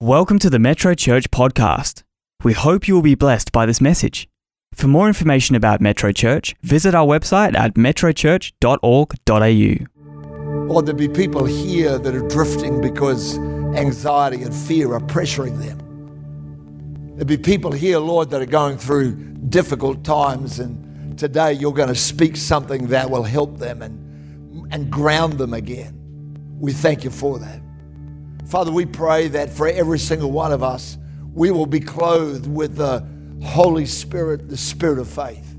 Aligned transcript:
Welcome 0.00 0.38
to 0.38 0.48
the 0.48 0.60
Metro 0.60 0.94
Church 0.94 1.28
podcast. 1.32 2.04
We 2.44 2.52
hope 2.52 2.86
you 2.86 2.94
will 2.94 3.02
be 3.02 3.16
blessed 3.16 3.50
by 3.50 3.66
this 3.66 3.80
message. 3.80 4.28
For 4.72 4.86
more 4.86 5.08
information 5.08 5.56
about 5.56 5.80
Metro 5.80 6.12
Church, 6.12 6.54
visit 6.62 6.94
our 6.94 7.04
website 7.04 7.58
at 7.58 7.74
metrochurch.org.au. 7.74 10.72
Or 10.72 10.82
there 10.82 10.94
be 10.94 11.08
people 11.08 11.46
here 11.46 11.98
that 11.98 12.14
are 12.14 12.28
drifting 12.28 12.80
because 12.80 13.38
anxiety 13.74 14.44
and 14.44 14.54
fear 14.54 14.94
are 14.94 15.00
pressuring 15.00 15.58
them. 15.58 17.16
There 17.16 17.26
be 17.26 17.36
people 17.36 17.72
here, 17.72 17.98
Lord, 17.98 18.30
that 18.30 18.40
are 18.40 18.46
going 18.46 18.78
through 18.78 19.16
difficult 19.48 20.04
times, 20.04 20.60
and 20.60 21.18
today 21.18 21.54
you're 21.54 21.72
going 21.72 21.88
to 21.88 21.96
speak 21.96 22.36
something 22.36 22.86
that 22.86 23.10
will 23.10 23.24
help 23.24 23.58
them 23.58 23.82
and, 23.82 24.72
and 24.72 24.92
ground 24.92 25.38
them 25.38 25.54
again. 25.54 25.98
We 26.60 26.72
thank 26.72 27.02
you 27.02 27.10
for 27.10 27.40
that. 27.40 27.62
Father, 28.48 28.72
we 28.72 28.86
pray 28.86 29.28
that 29.28 29.50
for 29.50 29.68
every 29.68 29.98
single 29.98 30.30
one 30.30 30.52
of 30.52 30.62
us, 30.62 30.96
we 31.34 31.50
will 31.50 31.66
be 31.66 31.80
clothed 31.80 32.46
with 32.46 32.76
the 32.76 33.06
Holy 33.44 33.84
Spirit, 33.84 34.48
the 34.48 34.56
Spirit 34.56 34.98
of 34.98 35.06
faith. 35.06 35.54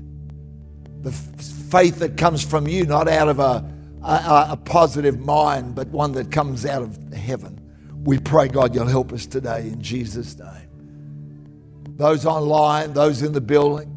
The 1.02 1.12
faith 1.12 2.00
that 2.00 2.16
comes 2.16 2.44
from 2.44 2.66
you, 2.66 2.84
not 2.84 3.08
out 3.08 3.28
of 3.28 3.38
a, 3.38 3.64
a, 4.02 4.48
a 4.50 4.58
positive 4.64 5.20
mind, 5.20 5.76
but 5.76 5.86
one 5.88 6.12
that 6.12 6.32
comes 6.32 6.66
out 6.66 6.82
of 6.82 7.12
heaven. 7.12 7.58
We 8.02 8.18
pray, 8.18 8.48
God, 8.48 8.74
you'll 8.74 8.86
help 8.86 9.12
us 9.12 9.24
today 9.24 9.68
in 9.68 9.80
Jesus' 9.80 10.36
name. 10.36 11.94
Those 11.96 12.26
online, 12.26 12.92
those 12.92 13.22
in 13.22 13.32
the 13.32 13.40
building, 13.40 13.88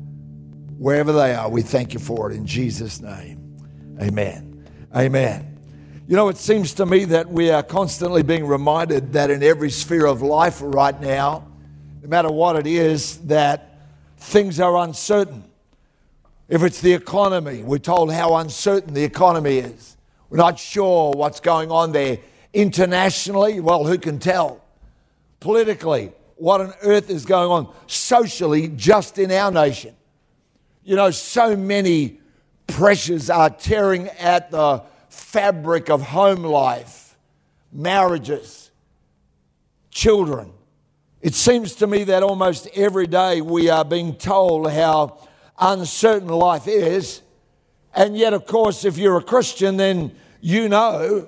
wherever 0.77 1.11
they 1.11 1.33
are, 1.33 1.49
we 1.49 1.63
thank 1.63 1.93
you 1.93 1.99
for 1.99 2.29
it 2.31 2.35
in 2.35 2.45
Jesus' 2.45 3.01
name. 3.01 3.57
Amen. 3.99 4.67
Amen. 4.95 5.52
You 6.05 6.17
know, 6.17 6.27
it 6.27 6.35
seems 6.35 6.73
to 6.73 6.85
me 6.85 7.05
that 7.05 7.29
we 7.29 7.49
are 7.49 7.63
constantly 7.63 8.23
being 8.23 8.45
reminded 8.45 9.13
that 9.13 9.31
in 9.31 9.41
every 9.41 9.69
sphere 9.69 10.05
of 10.05 10.21
life 10.21 10.59
right 10.61 10.99
now, 10.99 11.47
no 12.01 12.09
matter 12.09 12.29
what 12.29 12.57
it 12.57 12.67
is, 12.67 13.19
that 13.19 13.79
things 14.17 14.59
are 14.59 14.75
uncertain. 14.79 15.45
If 16.49 16.61
it's 16.61 16.81
the 16.81 16.91
economy, 16.91 17.63
we're 17.63 17.77
told 17.77 18.11
how 18.11 18.35
uncertain 18.35 18.93
the 18.93 19.03
economy 19.05 19.59
is. 19.59 19.95
We're 20.29 20.39
not 20.39 20.59
sure 20.59 21.13
what's 21.13 21.39
going 21.39 21.71
on 21.71 21.93
there. 21.93 22.19
Internationally, 22.53 23.61
well, 23.61 23.85
who 23.85 23.97
can 23.97 24.19
tell? 24.19 24.61
Politically, 25.39 26.11
what 26.35 26.59
on 26.59 26.73
earth 26.81 27.09
is 27.09 27.25
going 27.25 27.49
on? 27.49 27.73
Socially, 27.87 28.67
just 28.67 29.19
in 29.19 29.31
our 29.31 29.51
nation. 29.51 29.95
You 30.83 30.97
know, 30.97 31.11
so 31.11 31.55
many 31.55 32.19
pressures 32.67 33.29
are 33.29 33.49
tearing 33.49 34.09
at 34.19 34.51
the 34.51 34.83
fabric 35.13 35.89
of 35.89 36.01
home 36.01 36.43
life, 36.43 37.15
marriages, 37.71 38.71
children. 39.91 40.51
It 41.21 41.35
seems 41.35 41.75
to 41.75 41.87
me 41.87 42.03
that 42.05 42.23
almost 42.23 42.67
every 42.75 43.05
day 43.05 43.39
we 43.39 43.69
are 43.69 43.85
being 43.85 44.15
told 44.15 44.71
how 44.71 45.19
uncertain 45.59 46.29
life 46.29 46.67
is. 46.67 47.21
And 47.93 48.17
yet, 48.17 48.33
of 48.33 48.47
course, 48.47 48.85
if 48.85 48.97
you're 48.97 49.17
a 49.17 49.23
Christian, 49.23 49.77
then 49.77 50.15
you 50.41 50.67
know 50.67 51.27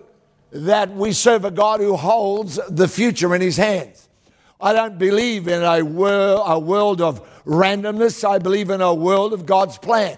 that 0.52 0.92
we 0.92 1.14
serve 1.14 1.46
a 1.46 1.52
God 1.52 1.80
who 1.80 1.96
holds 1.96 2.60
the 2.68 2.88
future 2.88 3.36
in 3.36 3.42
his 3.42 3.58
hands. 3.58 4.10
I 4.60 4.74
don't 4.74 4.98
believe 4.98 5.48
in 5.48 5.62
a, 5.62 5.84
wor- 5.84 6.44
a 6.44 6.58
world 6.58 7.02
of 7.02 7.22
randomness, 7.46 8.28
I 8.28 8.40
believe 8.40 8.72
in 8.72 8.82
a 8.82 8.94
world 8.94 9.32
of 9.32 9.46
God's 9.46 9.78
plan. 9.78 10.18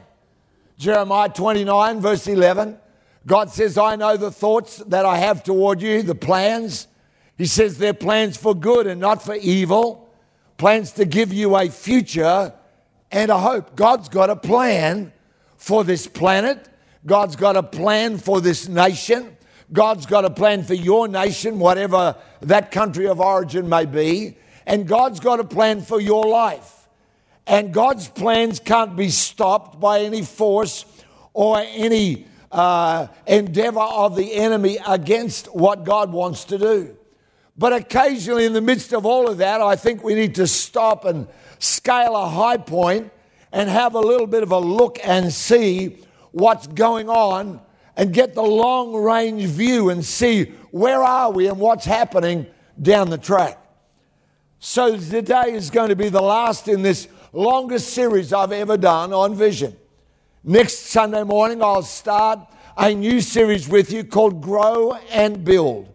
Jeremiah 0.77 1.29
29, 1.29 1.99
verse 1.99 2.27
11 2.27 2.79
God 3.25 3.49
says, 3.49 3.77
I 3.77 3.95
know 3.95 4.15
the 4.17 4.31
thoughts 4.31 4.77
that 4.87 5.05
I 5.05 5.17
have 5.17 5.43
toward 5.43 5.81
you, 5.81 6.01
the 6.01 6.15
plans. 6.15 6.87
He 7.37 7.45
says 7.45 7.77
they're 7.77 7.93
plans 7.93 8.37
for 8.37 8.55
good 8.55 8.87
and 8.87 9.01
not 9.01 9.21
for 9.21 9.35
evil, 9.35 10.09
plans 10.57 10.91
to 10.93 11.05
give 11.05 11.33
you 11.33 11.55
a 11.57 11.69
future 11.69 12.53
and 13.11 13.31
a 13.31 13.37
hope. 13.37 13.75
God's 13.75 14.09
got 14.09 14.29
a 14.29 14.35
plan 14.35 15.11
for 15.57 15.83
this 15.83 16.07
planet. 16.07 16.69
God's 17.05 17.35
got 17.35 17.55
a 17.55 17.63
plan 17.63 18.17
for 18.17 18.41
this 18.41 18.67
nation. 18.67 19.35
God's 19.71 20.05
got 20.05 20.23
a 20.23 20.29
plan 20.29 20.63
for 20.63 20.73
your 20.73 21.07
nation, 21.07 21.59
whatever 21.59 22.15
that 22.41 22.71
country 22.71 23.07
of 23.07 23.19
origin 23.19 23.67
may 23.67 23.85
be. 23.85 24.37
And 24.65 24.87
God's 24.87 25.19
got 25.19 25.39
a 25.39 25.43
plan 25.43 25.81
for 25.81 25.99
your 25.99 26.25
life. 26.25 26.87
And 27.45 27.73
God's 27.73 28.07
plans 28.09 28.59
can't 28.59 28.95
be 28.95 29.09
stopped 29.09 29.79
by 29.79 30.01
any 30.01 30.21
force 30.21 30.85
or 31.33 31.59
any 31.59 32.25
uh, 32.51 33.07
endeavor 33.25 33.79
of 33.79 34.15
the 34.15 34.33
enemy 34.33 34.77
against 34.87 35.53
what 35.53 35.83
God 35.83 36.11
wants 36.11 36.45
to 36.45 36.57
do. 36.57 36.97
But 37.57 37.73
occasionally, 37.73 38.45
in 38.45 38.53
the 38.53 38.61
midst 38.61 38.93
of 38.93 39.05
all 39.05 39.27
of 39.27 39.39
that, 39.39 39.61
I 39.61 39.75
think 39.75 40.03
we 40.03 40.13
need 40.13 40.35
to 40.35 40.47
stop 40.47 41.05
and 41.05 41.27
scale 41.59 42.15
a 42.15 42.27
high 42.27 42.57
point 42.57 43.11
and 43.51 43.69
have 43.69 43.95
a 43.95 43.99
little 43.99 44.27
bit 44.27 44.43
of 44.43 44.51
a 44.51 44.59
look 44.59 44.99
and 45.03 45.33
see 45.33 45.97
what's 46.31 46.67
going 46.67 47.09
on 47.09 47.59
and 47.95 48.13
get 48.13 48.35
the 48.35 48.43
long 48.43 48.93
range 48.93 49.45
view 49.45 49.89
and 49.89 50.05
see 50.05 50.45
where 50.71 51.03
are 51.03 51.31
we 51.31 51.47
and 51.47 51.57
what's 51.57 51.85
happening 51.85 52.45
down 52.79 53.09
the 53.09 53.17
track. 53.17 53.59
So 54.59 54.97
today 54.97 55.53
is 55.53 55.71
going 55.71 55.89
to 55.89 55.95
be 55.95 56.09
the 56.09 56.21
last 56.21 56.67
in 56.67 56.83
this 56.83 57.07
longest 57.33 57.89
series 57.89 58.33
I've 58.33 58.51
ever 58.51 58.77
done 58.77 59.13
on 59.13 59.33
vision. 59.33 59.75
Next 60.49 60.85
Sunday 60.85 61.23
morning, 61.23 61.61
I'll 61.61 61.83
start 61.83 62.39
a 62.77 62.93
new 62.93 63.19
series 63.19 63.67
with 63.67 63.91
you 63.91 64.05
called 64.05 64.41
Grow 64.41 64.93
and 65.11 65.43
Build. 65.43 65.93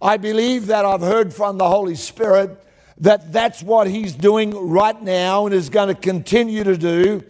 I 0.00 0.16
believe 0.16 0.68
that 0.68 0.86
I've 0.86 1.02
heard 1.02 1.34
from 1.34 1.58
the 1.58 1.68
Holy 1.68 1.94
Spirit 1.94 2.64
that 2.96 3.30
that's 3.30 3.62
what 3.62 3.88
He's 3.88 4.14
doing 4.14 4.56
right 4.56 4.98
now 5.02 5.44
and 5.44 5.54
is 5.54 5.68
going 5.68 5.88
to 5.88 5.94
continue 5.94 6.64
to 6.64 6.78
do. 6.78 7.22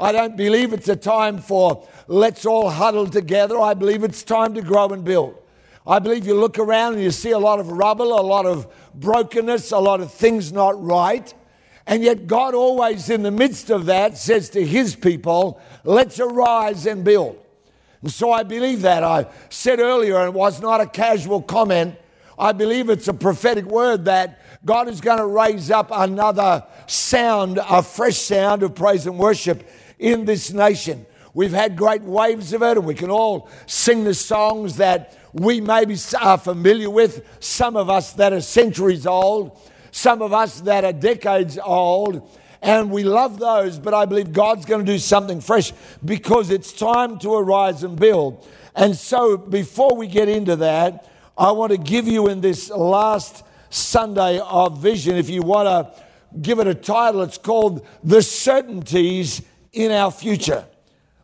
I 0.00 0.10
don't 0.10 0.36
believe 0.36 0.72
it's 0.72 0.88
a 0.88 0.96
time 0.96 1.38
for 1.38 1.86
let's 2.08 2.44
all 2.44 2.70
huddle 2.70 3.06
together. 3.06 3.60
I 3.60 3.74
believe 3.74 4.02
it's 4.02 4.24
time 4.24 4.52
to 4.54 4.62
grow 4.62 4.88
and 4.88 5.04
build. 5.04 5.40
I 5.86 6.00
believe 6.00 6.26
you 6.26 6.34
look 6.34 6.58
around 6.58 6.94
and 6.94 7.04
you 7.04 7.12
see 7.12 7.30
a 7.30 7.38
lot 7.38 7.60
of 7.60 7.70
rubble, 7.70 8.18
a 8.18 8.26
lot 8.26 8.46
of 8.46 8.66
brokenness, 8.96 9.70
a 9.70 9.78
lot 9.78 10.00
of 10.00 10.12
things 10.12 10.50
not 10.50 10.82
right. 10.84 11.32
And 11.86 12.02
yet, 12.02 12.26
God 12.26 12.54
always, 12.54 13.10
in 13.10 13.22
the 13.22 13.30
midst 13.30 13.70
of 13.70 13.86
that, 13.86 14.18
says 14.18 14.50
to 14.50 14.66
his 14.66 14.96
people, 14.96 15.60
let's 15.84 16.18
arise 16.18 16.84
and 16.84 17.04
build. 17.04 17.38
And 18.02 18.10
so 18.10 18.32
I 18.32 18.42
believe 18.42 18.82
that. 18.82 19.04
I 19.04 19.26
said 19.50 19.78
earlier, 19.78 20.16
and 20.18 20.28
it 20.28 20.34
was 20.34 20.60
not 20.60 20.80
a 20.80 20.86
casual 20.86 21.42
comment, 21.42 21.96
I 22.38 22.52
believe 22.52 22.90
it's 22.90 23.08
a 23.08 23.14
prophetic 23.14 23.64
word 23.64 24.04
that 24.06 24.40
God 24.64 24.88
is 24.88 25.00
going 25.00 25.18
to 25.18 25.26
raise 25.26 25.70
up 25.70 25.90
another 25.92 26.64
sound, 26.86 27.58
a 27.58 27.82
fresh 27.82 28.18
sound 28.18 28.62
of 28.62 28.74
praise 28.74 29.06
and 29.06 29.18
worship 29.18 29.66
in 29.98 30.24
this 30.24 30.52
nation. 30.52 31.06
We've 31.34 31.52
had 31.52 31.76
great 31.76 32.02
waves 32.02 32.52
of 32.52 32.62
it, 32.62 32.76
and 32.76 32.86
we 32.86 32.94
can 32.94 33.10
all 33.10 33.48
sing 33.66 34.04
the 34.04 34.14
songs 34.14 34.76
that 34.76 35.16
we 35.32 35.60
maybe 35.60 35.96
are 36.20 36.38
familiar 36.38 36.90
with, 36.90 37.26
some 37.40 37.76
of 37.76 37.88
us 37.90 38.12
that 38.14 38.32
are 38.32 38.40
centuries 38.40 39.06
old 39.06 39.58
some 39.96 40.20
of 40.20 40.34
us 40.34 40.60
that 40.60 40.84
are 40.84 40.92
decades 40.92 41.58
old, 41.58 42.28
and 42.60 42.90
we 42.90 43.02
love 43.02 43.38
those, 43.38 43.78
but 43.78 43.94
I 43.94 44.04
believe 44.04 44.30
God's 44.30 44.66
going 44.66 44.84
to 44.84 44.92
do 44.92 44.98
something 44.98 45.40
fresh 45.40 45.72
because 46.04 46.50
it's 46.50 46.70
time 46.70 47.18
to 47.20 47.34
arise 47.34 47.82
and 47.82 47.98
build. 47.98 48.46
And 48.74 48.94
so, 48.94 49.38
before 49.38 49.96
we 49.96 50.06
get 50.06 50.28
into 50.28 50.56
that, 50.56 51.10
I 51.38 51.52
want 51.52 51.72
to 51.72 51.78
give 51.78 52.06
you 52.06 52.28
in 52.28 52.42
this 52.42 52.68
last 52.68 53.42
Sunday 53.70 54.38
of 54.38 54.82
vision, 54.82 55.16
if 55.16 55.30
you 55.30 55.40
want 55.40 55.66
to 55.66 56.02
give 56.42 56.58
it 56.58 56.66
a 56.66 56.74
title, 56.74 57.22
it's 57.22 57.38
called 57.38 57.86
The 58.04 58.20
Certainties 58.20 59.40
in 59.72 59.92
Our 59.92 60.10
Future. 60.10 60.66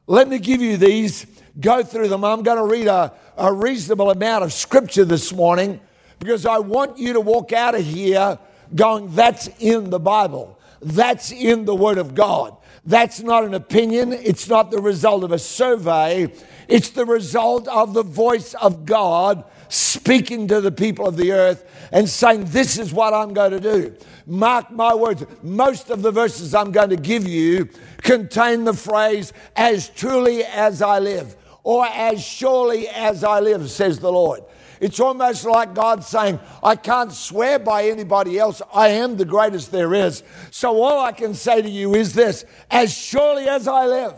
Let 0.07 0.29
me 0.29 0.39
give 0.39 0.63
you 0.63 0.79
these, 0.79 1.27
go 1.61 1.83
through 1.83 2.09
them. 2.09 2.25
I'm 2.25 2.43
going 2.43 2.57
to 2.57 2.65
read 2.65 2.87
a, 2.87 3.13
a 3.37 3.53
reasonable 3.53 4.11
amount 4.11 4.45
of 4.45 4.53
scripture 4.55 5.05
this 5.05 5.31
morning 5.31 5.79
because 6.19 6.47
I 6.47 6.59
want 6.59 6.99
you 6.99 7.13
to 7.13 7.21
walk 7.21 7.53
out 7.53 7.75
of 7.75 7.85
here 7.85 8.39
going, 8.75 9.15
that's 9.15 9.49
in 9.59 9.91
the 9.91 10.01
Bible. 10.01 10.59
That's 10.81 11.31
in 11.31 11.65
the 11.65 11.75
Word 11.75 11.99
of 11.99 12.15
God. 12.15 12.57
That's 12.85 13.21
not 13.21 13.45
an 13.45 13.55
opinion. 13.55 14.13
It's 14.13 14.49
not 14.49 14.71
the 14.71 14.81
result 14.81 15.23
of 15.23 15.31
a 15.31 15.39
survey. 15.39 16.33
It's 16.67 16.91
the 16.91 17.07
result 17.07 17.69
of 17.69 17.95
the 17.95 18.03
voice 18.03 18.55
of 18.55 18.85
God 18.85 19.45
speaking 19.69 20.49
to 20.49 20.61
the 20.61 20.73
people 20.73 21.07
of 21.07 21.17
the 21.17 21.33
earth 21.33 21.65
and 21.93 22.09
saying, 22.09 22.47
This 22.47 22.79
is 22.79 22.93
what 22.93 23.15
I'm 23.15 23.33
going 23.33 23.53
to 23.53 23.61
do. 23.61 23.95
Mark 24.27 24.71
my 24.71 24.95
words. 24.95 25.25
Most 25.43 25.91
of 25.91 26.03
the 26.03 26.11
verses 26.11 26.55
I'm 26.55 26.73
going 26.73 26.91
to 26.91 26.97
give 26.97 27.27
you 27.27 27.69
contain 28.03 28.65
the 28.65 28.75
phrase, 28.75 29.33
As 29.55 29.89
truly 29.89 30.45
as 30.45 30.83
I 30.83 30.99
live, 30.99 31.37
or 31.63 31.87
As 31.87 32.25
surely 32.25 32.89
as 32.89 33.23
I 33.23 33.39
live, 33.39 33.71
says 33.71 34.01
the 34.01 34.13
Lord. 34.13 34.43
It's 34.83 34.99
almost 34.99 35.45
like 35.45 35.75
God 35.75 36.03
saying, 36.03 36.41
I 36.61 36.75
can't 36.75 37.13
swear 37.13 37.61
by 37.61 37.85
anybody 37.85 38.37
else. 38.37 38.61
I 38.75 38.89
am 38.89 39.17
the 39.17 39.25
greatest 39.25 39.71
there 39.71 39.95
is. 39.95 40.25
So 40.51 40.83
all 40.83 40.99
I 40.99 41.13
can 41.13 41.35
say 41.35 41.63
to 41.63 41.71
you 41.71 41.95
is 41.95 42.15
this 42.15 42.45
as 42.69 42.93
surely 42.93 43.49
as 43.49 43.69
I 43.69 43.87
live, 43.87 44.15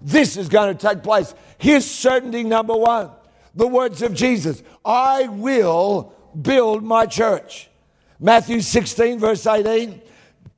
this 0.00 0.36
is 0.36 0.48
going 0.48 0.76
to 0.76 0.88
take 0.88 1.02
place. 1.02 1.34
Here's 1.58 1.84
certainty 1.84 2.44
number 2.44 2.76
one 2.76 3.10
the 3.56 3.66
words 3.66 4.00
of 4.00 4.14
Jesus 4.14 4.62
I 4.84 5.26
will 5.26 6.14
build 6.40 6.84
my 6.84 7.06
church. 7.06 7.68
Matthew 8.20 8.60
16, 8.60 9.18
verse 9.18 9.44
18, 9.44 10.00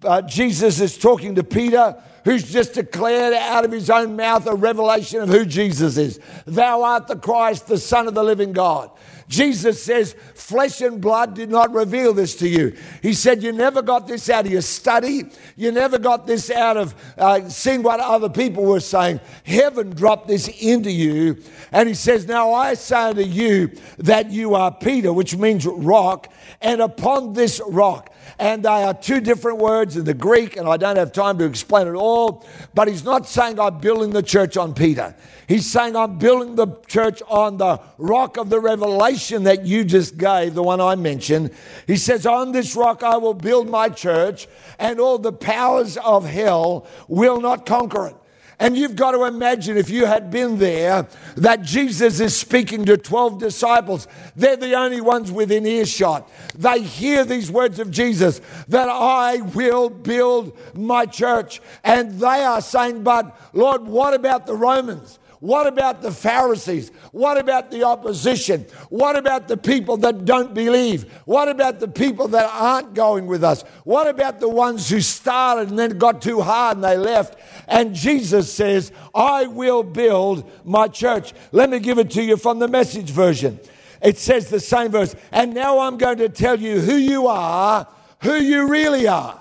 uh, 0.04 0.22
Jesus 0.22 0.78
is 0.78 0.98
talking 0.98 1.36
to 1.36 1.42
Peter, 1.42 2.00
who's 2.24 2.52
just 2.52 2.74
declared 2.74 3.32
out 3.32 3.64
of 3.64 3.72
his 3.72 3.88
own 3.88 4.14
mouth 4.14 4.46
a 4.46 4.54
revelation 4.54 5.22
of 5.22 5.30
who 5.30 5.46
Jesus 5.46 5.96
is. 5.96 6.20
Thou 6.44 6.82
art 6.82 7.06
the 7.06 7.16
Christ, 7.16 7.66
the 7.66 7.78
Son 7.78 8.06
of 8.06 8.14
the 8.14 8.22
living 8.22 8.52
God. 8.52 8.90
Jesus 9.28 9.82
says, 9.82 10.14
Flesh 10.34 10.80
and 10.80 11.00
blood 11.00 11.34
did 11.34 11.50
not 11.50 11.72
reveal 11.72 12.14
this 12.14 12.34
to 12.36 12.48
you. 12.48 12.75
He 13.02 13.12
said, 13.12 13.42
You 13.42 13.52
never 13.52 13.82
got 13.82 14.06
this 14.06 14.30
out 14.30 14.46
of 14.46 14.52
your 14.52 14.62
study. 14.62 15.25
You 15.54 15.70
never 15.70 15.98
got 15.98 16.26
this 16.26 16.50
out 16.50 16.78
of 16.78 16.94
uh, 17.19 17.48
seeing 17.48 17.82
what 17.82 18.00
other 18.00 18.30
people 18.30 18.64
were 18.64 18.80
saying. 18.80 19.20
Heaven 19.44 19.90
dropped 19.90 20.28
this 20.28 20.48
into 20.48 20.90
you. 20.90 21.42
And 21.72 21.88
he 21.88 21.94
says, 21.94 22.26
Now 22.26 22.54
I 22.54 22.75
say 22.75 22.96
unto 22.96 23.22
you 23.22 23.70
that 23.98 24.30
you 24.30 24.54
are 24.54 24.75
Peter, 24.75 25.12
which 25.12 25.36
means 25.36 25.66
rock, 25.66 26.32
and 26.62 26.81
upon 26.81 27.34
this 27.34 27.60
rock. 27.69 28.12
And 28.38 28.64
they 28.64 28.84
are 28.84 28.94
two 28.94 29.20
different 29.20 29.58
words 29.58 29.96
in 29.96 30.04
the 30.04 30.14
Greek, 30.14 30.56
and 30.56 30.69
I 30.69 30.76
don't 30.76 30.96
have 30.96 31.12
time 31.12 31.38
to 31.38 31.44
explain 31.44 31.86
it 31.86 31.94
all. 31.94 32.46
But 32.75 32.88
he's 32.88 33.04
not 33.04 33.26
saying 33.26 33.58
I'm 33.60 33.78
building 33.78 34.10
the 34.10 34.22
church 34.22 34.56
on 34.56 34.75
Peter. 34.75 35.14
He's 35.48 35.70
saying, 35.70 35.96
I'm 35.96 36.19
building 36.19 36.56
the 36.56 36.66
church 36.88 37.22
on 37.26 37.56
the 37.56 37.80
rock 37.96 38.36
of 38.36 38.50
the 38.50 38.60
revelation 38.60 39.44
that 39.44 39.64
you 39.64 39.82
just 39.82 40.19
gave, 40.19 40.52
the 40.52 40.62
one 40.62 40.78
I 40.78 40.94
mentioned. 40.94 41.52
He 41.86 41.96
says, 41.96 42.26
On 42.26 42.52
this 42.52 42.76
rock 42.76 43.02
I 43.02 43.16
will 43.16 43.32
build 43.32 43.69
my 43.70 43.88
church, 43.88 44.46
and 44.78 45.00
all 45.00 45.16
the 45.16 45.32
powers 45.32 45.96
of 45.96 46.26
hell 46.26 46.86
will 47.08 47.40
not 47.40 47.64
conquer 47.64 48.08
it. 48.08 48.16
And 48.60 48.76
you've 48.76 48.96
got 48.96 49.12
to 49.12 49.25
imagine 49.25 49.76
if 49.76 49.88
you 49.88 50.06
had 50.06 50.31
been 50.31 50.58
there 50.58 51.06
that 51.37 51.62
Jesus 51.62 52.19
is 52.19 52.37
speaking 52.37 52.84
to 52.87 52.96
12 52.96 53.38
disciples. 53.38 54.08
They're 54.34 54.56
the 54.56 54.75
only 54.75 55.00
ones 55.00 55.31
within 55.31 55.64
earshot. 55.64 56.28
They 56.56 56.82
hear 56.82 57.25
these 57.25 57.52
words 57.52 57.78
of 57.78 57.93
Jesus 57.93 58.40
that 58.66 58.88
I 58.88 59.43
will 59.43 59.88
build 59.88 60.56
my 60.75 61.06
church. 61.06 61.60
And 61.84 62.19
they 62.19 62.44
are 62.44 62.60
saying, 62.60 63.05
But 63.05 63.38
Lord, 63.52 63.82
what 63.82 64.12
about 64.12 64.46
the 64.46 64.56
Romans? 64.56 65.20
What 65.40 65.69
about 65.69 66.02
the 66.02 66.11
Pharisees? 66.11 66.90
What 67.12 67.38
about 67.38 67.70
the 67.70 67.85
opposition? 67.85 68.67
What 68.88 69.17
about 69.17 69.46
the 69.46 69.56
people 69.56 69.96
that 69.99 70.25
don't 70.25 70.52
believe? 70.52 71.12
What 71.26 71.49
about 71.49 71.79
the 71.79 71.87
people 71.87 72.29
that 72.29 72.50
aren't 72.52 72.94
going 72.94 73.26
with 73.26 73.44
us? 73.44 73.62
What 73.85 74.08
about 74.08 74.40
the 74.40 74.49
ones 74.49 74.88
who 74.90 75.00
started 75.00 75.69
and 75.69 75.79
then 75.79 75.96
got 75.96 76.23
too 76.23 76.40
hard 76.40 76.79
and 76.79 76.85
they 76.85 76.96
left? 76.96 77.38
And 77.69 77.94
Jesus 77.94 78.52
says, 78.52 78.90
I 79.14 79.46
will 79.46 79.85
build 79.85 80.50
my 80.64 80.88
church. 80.88 81.32
Let 81.52 81.70
me 81.70 81.79
give 81.79 81.99
it 81.99 82.11
to 82.12 82.23
you 82.23 82.37
from 82.37 82.58
the 82.58 82.69
message 82.69 83.11
version. 83.11 83.61
It 84.02 84.19
says 84.19 84.50
the 84.50 84.61
same 84.61 84.91
verse. 84.91 85.14
And 85.31 85.55
now 85.55 85.79
I'm 85.79 85.99
going 85.99 86.19
to 86.19 86.29
tell 86.29 86.58
you 86.58 86.81
who 86.81 86.96
you 86.96 87.29
are, 87.29 87.87
who 88.23 88.34
you 88.34 88.69
really 88.69 89.06
are. 89.06 89.41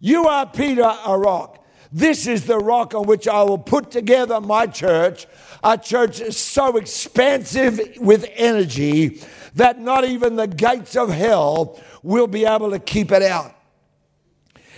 You 0.00 0.26
are 0.26 0.46
Peter, 0.46 0.92
a 1.06 1.18
rock. 1.18 1.57
This 1.90 2.26
is 2.26 2.44
the 2.44 2.58
rock 2.58 2.94
on 2.94 3.06
which 3.06 3.26
I 3.26 3.42
will 3.42 3.58
put 3.58 3.90
together 3.90 4.40
my 4.40 4.66
church, 4.66 5.26
a 5.64 5.78
church 5.78 6.16
so 6.32 6.76
expansive 6.76 7.80
with 7.98 8.30
energy 8.34 9.22
that 9.54 9.80
not 9.80 10.04
even 10.04 10.36
the 10.36 10.46
gates 10.46 10.96
of 10.96 11.08
hell 11.10 11.80
will 12.02 12.26
be 12.26 12.44
able 12.44 12.70
to 12.70 12.78
keep 12.78 13.10
it 13.10 13.22
out. 13.22 13.54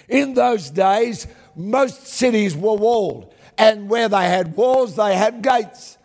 In 0.09 0.35
those 0.35 0.71
days, 0.71 1.27
most 1.57 2.07
cities 2.07 2.57
were 2.57 2.75
walled, 2.75 3.35
and 3.59 3.89
where 3.89 4.09
they 4.09 4.25
had 4.25 4.57
walls, 4.57 4.97
they 4.97 5.17
had 5.17 5.43
gates. 5.43 5.99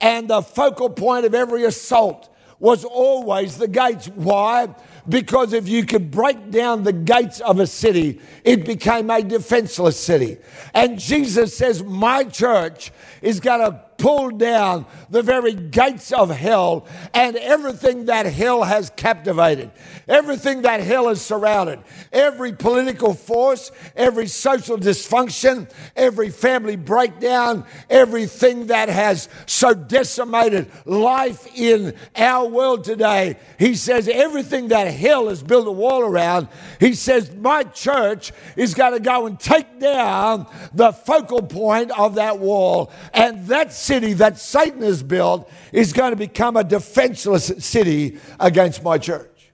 And 0.00 0.28
the 0.28 0.42
focal 0.42 0.90
point 0.90 1.26
of 1.26 1.34
every 1.34 1.64
assault 1.64 2.28
was 2.58 2.84
always 2.84 3.58
the 3.58 3.68
gates. 3.68 4.08
Why? 4.08 4.68
Because 5.08 5.52
if 5.52 5.68
you 5.68 5.84
could 5.84 6.10
break 6.10 6.50
down 6.50 6.84
the 6.84 6.92
gates 6.92 7.40
of 7.40 7.58
a 7.58 7.66
city, 7.66 8.20
it 8.44 8.64
became 8.64 9.10
a 9.10 9.22
defenseless 9.22 9.98
city. 9.98 10.38
And 10.74 10.98
Jesus 10.98 11.56
says, 11.56 11.82
My 11.82 12.24
church 12.24 12.92
is 13.20 13.40
going 13.40 13.60
to 13.60 13.84
pull 14.02 14.32
down 14.32 14.84
the 15.10 15.22
very 15.22 15.54
gates 15.54 16.12
of 16.12 16.28
hell 16.28 16.84
and 17.14 17.36
everything 17.36 18.06
that 18.06 18.26
hell 18.26 18.64
has 18.64 18.90
captivated, 18.90 19.70
everything 20.08 20.62
that 20.62 20.80
hell 20.80 21.06
has 21.06 21.24
surrounded, 21.24 21.78
every 22.12 22.52
political 22.52 23.14
force, 23.14 23.70
every 23.94 24.26
social 24.26 24.76
dysfunction, 24.76 25.70
every 25.94 26.30
family 26.30 26.74
breakdown, 26.74 27.64
everything 27.88 28.66
that 28.66 28.88
has 28.88 29.28
so 29.46 29.72
decimated 29.72 30.68
life 30.84 31.46
in 31.56 31.94
our 32.16 32.48
world 32.48 32.82
today. 32.82 33.36
He 33.56 33.76
says, 33.76 34.08
everything 34.08 34.66
that 34.68 34.88
hell 34.88 35.28
has 35.28 35.44
built 35.44 35.68
a 35.68 35.72
wall 35.72 36.00
around, 36.00 36.48
he 36.80 36.94
says, 36.94 37.32
my 37.36 37.62
church 37.62 38.32
is 38.56 38.74
going 38.74 38.94
to 38.94 39.00
go 39.00 39.26
and 39.26 39.38
take 39.38 39.78
down 39.78 40.48
the 40.74 40.90
focal 40.90 41.42
point 41.42 41.96
of 41.96 42.16
that 42.16 42.40
wall. 42.40 42.90
And 43.14 43.46
that's 43.46 43.91
city 43.92 44.14
that 44.14 44.38
Satan 44.38 44.80
has 44.80 45.02
built 45.02 45.50
is 45.70 45.92
going 45.92 46.12
to 46.12 46.16
become 46.16 46.56
a 46.56 46.64
defenseless 46.64 47.52
city 47.58 48.18
against 48.40 48.82
my 48.82 48.96
church. 48.96 49.52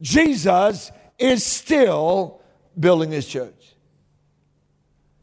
Jesus 0.00 0.90
is 1.18 1.44
still 1.44 2.40
building 2.78 3.10
his 3.10 3.26
church. 3.28 3.74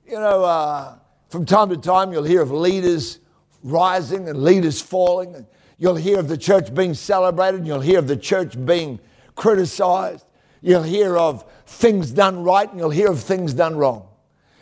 You 0.05 0.19
know, 0.19 0.43
uh, 0.43 0.99
from 1.29 1.47
time 1.47 1.69
to 1.69 1.77
time, 1.77 2.13
you'll 2.13 2.23
hear 2.23 2.43
of 2.43 2.51
leaders 2.51 3.19
rising 3.63 4.29
and 4.29 4.43
leaders 4.43 4.79
falling. 4.79 5.33
And 5.33 5.47
you'll 5.79 5.95
hear 5.95 6.19
of 6.19 6.27
the 6.27 6.37
church 6.37 6.75
being 6.75 6.93
celebrated, 6.93 7.61
and 7.61 7.67
you'll 7.67 7.81
hear 7.81 7.97
of 7.97 8.07
the 8.07 8.15
church 8.15 8.63
being 8.63 8.99
criticized. 9.33 10.23
You'll 10.61 10.83
hear 10.83 11.17
of 11.17 11.43
things 11.65 12.11
done 12.11 12.43
right, 12.43 12.69
and 12.69 12.79
you'll 12.79 12.91
hear 12.91 13.09
of 13.09 13.21
things 13.21 13.55
done 13.55 13.75
wrong. 13.75 14.07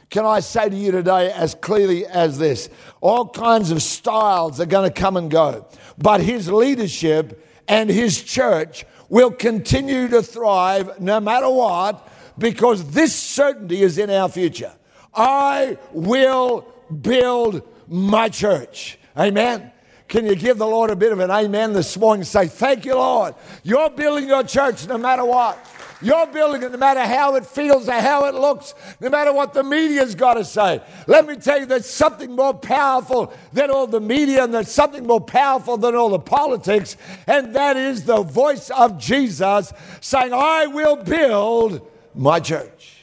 Can 0.10 0.26
I 0.26 0.40
say 0.40 0.70
to 0.70 0.76
you 0.76 0.92
today, 0.92 1.32
as 1.32 1.56
clearly 1.56 2.06
as 2.06 2.38
this, 2.38 2.70
all 3.02 3.28
kinds 3.28 3.72
of 3.72 3.82
styles 3.82 4.60
are 4.60 4.66
going 4.66 4.90
to 4.90 4.94
come 4.94 5.18
and 5.18 5.30
go, 5.30 5.66
but 5.98 6.22
his 6.22 6.50
leadership 6.52 7.44
and 7.68 7.90
his 7.90 8.22
church 8.22 8.86
will 9.10 9.32
continue 9.32 10.08
to 10.08 10.22
thrive 10.22 11.00
no 11.00 11.20
matter 11.20 11.50
what, 11.50 12.08
because 12.38 12.92
this 12.92 13.16
certainty 13.16 13.82
is 13.82 13.98
in 13.98 14.10
our 14.10 14.30
future. 14.30 14.74
I 15.14 15.78
will 15.92 16.68
build 17.02 17.68
my 17.88 18.30
church. 18.30 19.00
Amen. 19.18 19.72
Can 20.08 20.26
you 20.26 20.36
give 20.36 20.58
the 20.58 20.68
Lord 20.68 20.92
a 20.92 20.96
bit 20.96 21.12
of 21.12 21.20
an 21.20 21.32
amen 21.32 21.74
this 21.74 21.98
morning 21.98 22.24
say, 22.24 22.48
Thank 22.48 22.86
you, 22.86 22.96
Lord. 22.96 23.34
You're 23.64 23.90
building 23.90 24.28
your 24.28 24.44
church 24.44 24.88
no 24.88 24.98
matter 24.98 25.26
what. 25.26 25.58
You're 26.06 26.28
building 26.28 26.62
it 26.62 26.72
no 26.72 26.78
matter 26.78 27.00
how 27.00 27.36
it 27.36 27.48
feels 27.48 27.90
or 27.90 27.94
how 27.94 28.26
it 28.26 28.36
looks, 28.36 28.76
no 29.00 29.10
matter 29.10 29.34
what 29.34 29.56
the 29.56 29.64
media's 29.64 30.14
got 30.14 30.36
to 30.36 30.46
say. 30.46 30.80
Let 31.08 31.26
me 31.26 31.36
tell 31.36 31.60
you, 31.60 31.66
there's 31.66 31.90
something 31.90 32.36
more 32.36 32.54
powerful 32.54 33.34
than 33.52 33.72
all 33.72 33.88
the 33.88 34.00
media, 34.00 34.44
and 34.44 34.54
there's 34.54 34.70
something 34.70 35.08
more 35.08 35.20
powerful 35.20 35.78
than 35.78 35.96
all 35.96 36.10
the 36.10 36.20
politics, 36.20 36.96
and 37.26 37.56
that 37.56 37.76
is 37.76 38.04
the 38.04 38.22
voice 38.22 38.70
of 38.70 39.00
Jesus 39.00 39.74
saying, 40.00 40.32
I 40.32 40.68
will 40.68 40.98
build 40.98 41.82
my 42.14 42.40
church. 42.40 42.98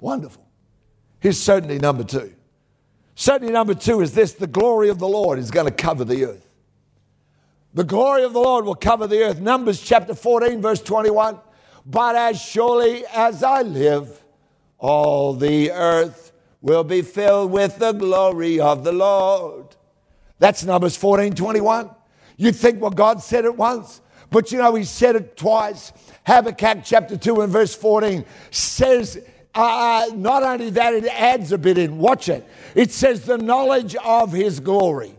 Wonderful. 0.00 0.46
Here's 1.20 1.38
certainty 1.38 1.78
number 1.78 2.04
two. 2.04 2.32
Certainty 3.16 3.52
number 3.52 3.74
two 3.74 4.00
is 4.00 4.14
this 4.14 4.32
the 4.32 4.46
glory 4.46 4.88
of 4.88 4.98
the 4.98 5.08
Lord 5.08 5.38
is 5.38 5.50
going 5.50 5.66
to 5.66 5.72
cover 5.72 6.06
the 6.06 6.24
earth. 6.24 6.48
The 7.74 7.84
glory 7.84 8.24
of 8.24 8.32
the 8.32 8.40
Lord 8.40 8.64
will 8.64 8.76
cover 8.76 9.06
the 9.06 9.24
earth. 9.24 9.40
Numbers 9.40 9.82
chapter 9.82 10.14
14, 10.14 10.62
verse 10.62 10.80
21. 10.80 11.38
But 11.86 12.16
as 12.16 12.40
surely 12.40 13.04
as 13.12 13.42
I 13.42 13.62
live, 13.62 14.22
all 14.78 15.34
the 15.34 15.70
earth 15.70 16.32
will 16.60 16.84
be 16.84 17.02
filled 17.02 17.50
with 17.50 17.78
the 17.78 17.92
glory 17.92 18.58
of 18.58 18.84
the 18.84 18.92
Lord. 18.92 19.76
That's 20.38 20.64
Numbers 20.64 20.96
14 20.96 21.34
21. 21.34 21.90
You 22.36 22.52
think, 22.52 22.80
well, 22.80 22.90
God 22.90 23.22
said 23.22 23.44
it 23.44 23.56
once, 23.56 24.00
but 24.30 24.50
you 24.50 24.58
know, 24.58 24.74
He 24.74 24.84
said 24.84 25.16
it 25.16 25.36
twice. 25.36 25.92
Habakkuk 26.26 26.78
chapter 26.84 27.16
2 27.16 27.42
and 27.42 27.52
verse 27.52 27.74
14 27.74 28.24
says, 28.50 29.22
uh, 29.54 30.08
not 30.14 30.42
only 30.42 30.70
that, 30.70 30.94
it 30.94 31.04
adds 31.04 31.52
a 31.52 31.58
bit 31.58 31.78
in. 31.78 31.98
Watch 31.98 32.28
it. 32.28 32.48
It 32.74 32.90
says, 32.90 33.24
the 33.24 33.38
knowledge 33.38 33.94
of 33.96 34.32
His 34.32 34.58
glory 34.58 35.14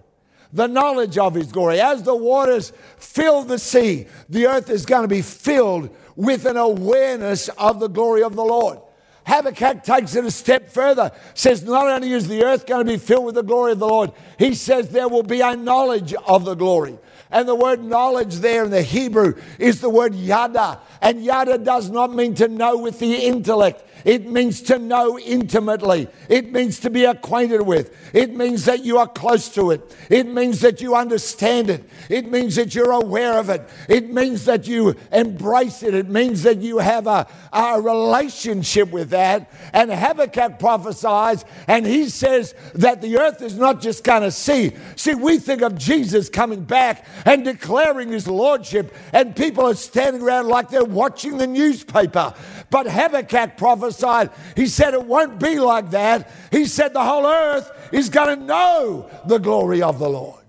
the 0.56 0.68
knowledge 0.68 1.18
of 1.18 1.36
his 1.36 1.52
glory. 1.52 1.82
As 1.82 2.04
the 2.04 2.16
waters 2.16 2.72
fill 2.98 3.44
the 3.44 3.60
sea, 3.60 4.08
the 4.30 4.48
earth 4.48 4.70
is 4.70 4.86
going 4.86 5.02
to 5.02 5.08
be 5.08 5.22
filled 5.22 5.90
with 6.16 6.46
an 6.46 6.56
awareness 6.56 7.50
of 7.50 7.82
the 7.82 7.90
glory 7.90 8.24
of 8.24 8.38
the 8.38 8.44
Lord. 8.44 8.80
Habakkuk 9.26 9.84
takes 9.84 10.16
it 10.16 10.24
a 10.24 10.32
step 10.32 10.72
further, 10.72 11.12
says 11.34 11.64
not 11.64 11.88
only 11.88 12.14
is 12.14 12.30
the 12.30 12.44
earth 12.44 12.66
going 12.66 12.86
to 12.86 12.92
be 12.92 12.98
filled 12.98 13.26
with 13.26 13.36
the 13.36 13.44
glory 13.44 13.74
of 13.74 13.80
the 13.80 13.88
Lord, 13.88 14.14
he 14.40 14.54
says 14.54 14.90
there 14.90 15.10
will 15.10 15.24
be 15.24 15.42
a 15.42 15.58
knowledge 15.58 16.14
of 16.26 16.46
the 16.46 16.56
glory. 16.56 16.98
And 17.36 17.50
the 17.50 17.54
word 17.54 17.84
knowledge 17.84 18.36
there 18.36 18.64
in 18.64 18.72
the 18.72 18.82
Hebrew 18.82 19.34
is 19.60 19.82
the 19.82 19.90
word 19.90 20.16
yada. 20.16 20.80
And 21.02 21.22
yada 21.22 21.58
does 21.58 21.90
not 21.90 22.14
mean 22.14 22.34
to 22.36 22.48
know 22.48 22.78
with 22.78 23.00
the 23.00 23.14
intellect. 23.14 23.84
It 24.06 24.30
means 24.30 24.62
to 24.64 24.78
know 24.78 25.18
intimately. 25.18 26.08
It 26.30 26.52
means 26.52 26.80
to 26.82 26.92
be 26.92 27.06
acquainted 27.06 27.64
with. 27.64 27.92
It 28.14 28.36
means 28.36 28.66
that 28.66 28.86
you 28.86 29.00
are 29.00 29.08
close 29.08 29.50
to 29.56 29.72
it. 29.72 29.98
It 30.12 30.28
means 30.28 30.62
that 30.62 30.80
you 30.80 30.96
understand 30.96 31.72
it. 31.72 31.90
It 32.08 32.30
means 32.32 32.56
that 32.56 32.76
you're 32.76 32.92
aware 32.92 33.40
of 33.40 33.50
it. 33.50 33.68
It 33.90 34.12
means 34.12 34.46
that 34.46 34.68
you 34.68 34.96
embrace 35.12 35.82
it. 35.82 35.96
It 35.96 36.08
means 36.08 36.44
that 36.44 36.60
you 36.60 36.78
have 36.78 37.08
a, 37.08 37.28
a 37.52 37.82
relationship 37.82 38.92
with 38.92 39.10
that. 39.10 39.52
And 39.74 39.92
Habakkuk 39.92 40.60
prophesies, 40.60 41.44
and 41.68 41.86
he 41.86 42.08
says 42.10 42.54
that 42.76 43.02
the 43.02 43.18
earth 43.18 43.42
is 43.42 43.58
not 43.58 43.82
just 43.82 44.04
going 44.04 44.22
to 44.22 44.32
see. 44.32 44.74
See, 44.96 45.16
we 45.16 45.40
think 45.40 45.64
of 45.64 45.76
Jesus 45.76 46.30
coming 46.30 46.64
back 46.64 47.06
and 47.26 47.44
declaring 47.44 48.10
his 48.10 48.28
lordship, 48.28 48.94
and 49.12 49.36
people 49.36 49.66
are 49.66 49.74
standing 49.74 50.22
around 50.22 50.48
like 50.48 50.70
they're 50.70 50.86
watching 50.86 51.38
the 51.38 51.48
newspaper. 51.48 52.34
But 52.70 52.88
Habakkuk 52.88 53.58
prophesied, 53.58 54.30
he 54.56 54.68
said 54.68 54.94
it 54.94 55.04
won't 55.04 55.40
be 55.40 55.60
like 55.60 55.90
that. 55.92 56.32
He 56.52 56.66
said 56.66 56.94
the 56.94 57.04
whole 57.04 57.26
earth 57.26 57.72
is 57.92 58.10
going 58.10 58.40
to 58.40 58.46
know 58.46 59.10
the 59.26 59.40
glory 59.40 59.82
of 59.82 60.00
the 60.00 60.10
Lord. 60.10 60.44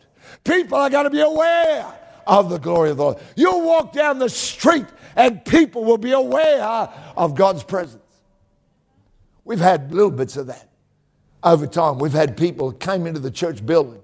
People 0.45 0.79
are 0.79 0.91
going 0.91 1.05
to 1.05 1.11
be 1.11 1.21
aware 1.21 1.93
of 2.27 2.51
the 2.51 2.59
glory 2.59 2.91
of 2.91 2.99
the 2.99 3.03
Lord. 3.03 3.19
You'll 3.35 3.63
walk 3.63 3.93
down 3.93 4.19
the 4.19 4.29
street 4.29 4.87
and 5.17 5.45
people 5.45 5.85
will 5.85 5.99
be 5.99 6.13
aware 6.13 6.63
of 7.17 7.35
God's 7.35 7.65
presence. 7.65 8.03
We've 9.45 9.61
had 9.61 9.93
little 9.95 10.11
bits 10.11 10.37
of 10.37 10.49
that 10.49 10.69
over 11.43 11.67
time. 11.67 11.99
We've 11.99 12.13
had 12.13 12.37
people 12.37 12.73
came 12.73 13.07
into 13.07 13.21
the 13.21 13.31
church 13.31 13.65
building 13.65 14.03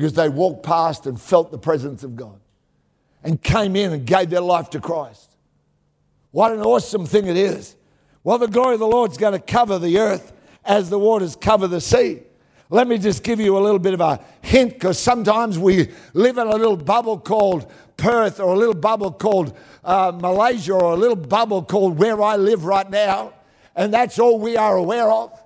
because 0.00 0.14
they 0.14 0.30
walked 0.30 0.62
past 0.62 1.04
and 1.04 1.20
felt 1.20 1.50
the 1.50 1.58
presence 1.58 2.02
of 2.02 2.16
God 2.16 2.40
and 3.22 3.42
came 3.42 3.76
in 3.76 3.92
and 3.92 4.06
gave 4.06 4.30
their 4.30 4.40
life 4.40 4.70
to 4.70 4.80
Christ. 4.80 5.36
What 6.30 6.52
an 6.52 6.62
awesome 6.62 7.04
thing 7.04 7.26
it 7.26 7.36
is. 7.36 7.76
Well, 8.24 8.38
the 8.38 8.48
glory 8.48 8.72
of 8.72 8.80
the 8.80 8.86
Lord's 8.86 9.18
going 9.18 9.34
to 9.34 9.38
cover 9.38 9.78
the 9.78 9.98
earth 9.98 10.32
as 10.64 10.88
the 10.88 10.98
waters 10.98 11.36
cover 11.36 11.68
the 11.68 11.82
sea. 11.82 12.22
Let 12.70 12.88
me 12.88 12.96
just 12.96 13.22
give 13.22 13.40
you 13.40 13.58
a 13.58 13.60
little 13.60 13.78
bit 13.78 13.92
of 13.92 14.00
a 14.00 14.24
hint 14.40 14.72
because 14.72 14.98
sometimes 14.98 15.58
we 15.58 15.90
live 16.14 16.38
in 16.38 16.46
a 16.46 16.56
little 16.56 16.78
bubble 16.78 17.18
called 17.18 17.70
Perth 17.98 18.40
or 18.40 18.54
a 18.54 18.56
little 18.56 18.72
bubble 18.72 19.12
called 19.12 19.54
uh, 19.84 20.12
Malaysia 20.14 20.72
or 20.72 20.94
a 20.94 20.96
little 20.96 21.14
bubble 21.14 21.62
called 21.62 21.98
where 21.98 22.22
I 22.22 22.36
live 22.36 22.64
right 22.64 22.88
now, 22.88 23.34
and 23.76 23.92
that's 23.92 24.18
all 24.18 24.38
we 24.38 24.56
are 24.56 24.78
aware 24.78 25.10
of. 25.10 25.38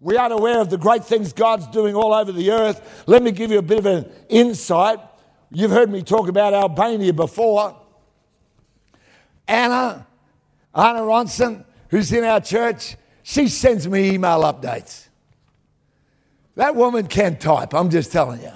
We 0.00 0.16
aren't 0.16 0.32
aware 0.32 0.60
of 0.60 0.70
the 0.70 0.78
great 0.78 1.04
things 1.04 1.32
God's 1.32 1.66
doing 1.68 1.94
all 1.94 2.14
over 2.14 2.30
the 2.30 2.52
earth. 2.52 3.04
Let 3.06 3.22
me 3.22 3.32
give 3.32 3.50
you 3.50 3.58
a 3.58 3.62
bit 3.62 3.78
of 3.78 3.86
an 3.86 4.10
insight. 4.28 5.00
You've 5.50 5.70
heard 5.70 5.90
me 5.90 6.02
talk 6.02 6.28
about 6.28 6.54
Albania 6.54 7.12
before. 7.12 7.76
Anna, 9.48 10.06
Anna 10.74 11.00
Ronson, 11.00 11.64
who's 11.88 12.12
in 12.12 12.22
our 12.22 12.40
church, 12.40 12.96
she 13.22 13.48
sends 13.48 13.88
me 13.88 14.10
email 14.10 14.42
updates. 14.42 15.08
That 16.54 16.76
woman 16.76 17.06
can 17.06 17.38
type, 17.38 17.74
I'm 17.74 17.90
just 17.90 18.12
telling 18.12 18.42
you. 18.42 18.52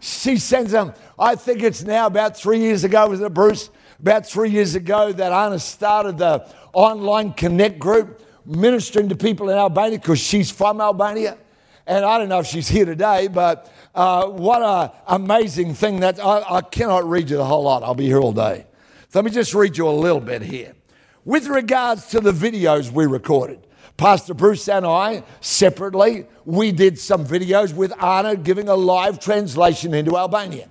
She 0.00 0.38
sends 0.38 0.70
them, 0.70 0.94
I 1.18 1.34
think 1.34 1.62
it's 1.62 1.82
now 1.82 2.06
about 2.06 2.36
three 2.36 2.60
years 2.60 2.84
ago, 2.84 3.08
was 3.08 3.20
it 3.20 3.34
Bruce? 3.34 3.70
About 4.00 4.26
three 4.26 4.50
years 4.50 4.76
ago 4.76 5.12
that 5.12 5.32
Anna 5.32 5.58
started 5.58 6.18
the 6.18 6.48
online 6.72 7.32
connect 7.32 7.78
group 7.80 8.22
ministering 8.48 9.10
to 9.10 9.16
people 9.16 9.50
in 9.50 9.58
Albania 9.58 9.98
because 9.98 10.18
she's 10.18 10.50
from 10.50 10.80
Albania. 10.80 11.36
And 11.86 12.04
I 12.04 12.18
don't 12.18 12.28
know 12.28 12.40
if 12.40 12.46
she's 12.46 12.68
here 12.68 12.84
today, 12.84 13.28
but 13.28 13.72
uh, 13.94 14.26
what 14.26 14.62
an 14.62 14.90
amazing 15.06 15.74
thing 15.74 16.00
that 16.00 16.18
I, 16.18 16.56
I 16.56 16.60
cannot 16.62 17.08
read 17.08 17.30
you 17.30 17.36
the 17.36 17.44
whole 17.44 17.62
lot. 17.62 17.82
I'll 17.82 17.94
be 17.94 18.06
here 18.06 18.20
all 18.20 18.32
day. 18.32 18.66
So 19.08 19.18
let 19.18 19.24
me 19.24 19.30
just 19.30 19.54
read 19.54 19.76
you 19.76 19.88
a 19.88 19.90
little 19.90 20.20
bit 20.20 20.42
here. 20.42 20.74
With 21.24 21.46
regards 21.46 22.06
to 22.08 22.20
the 22.20 22.32
videos 22.32 22.90
we 22.90 23.06
recorded, 23.06 23.66
Pastor 23.96 24.32
Bruce 24.32 24.68
and 24.68 24.86
I, 24.86 25.24
separately, 25.40 26.26
we 26.44 26.72
did 26.72 26.98
some 26.98 27.26
videos 27.26 27.74
with 27.74 27.92
Anna 28.02 28.36
giving 28.36 28.68
a 28.68 28.74
live 28.74 29.18
translation 29.18 29.92
into 29.92 30.16
Albanian. 30.16 30.70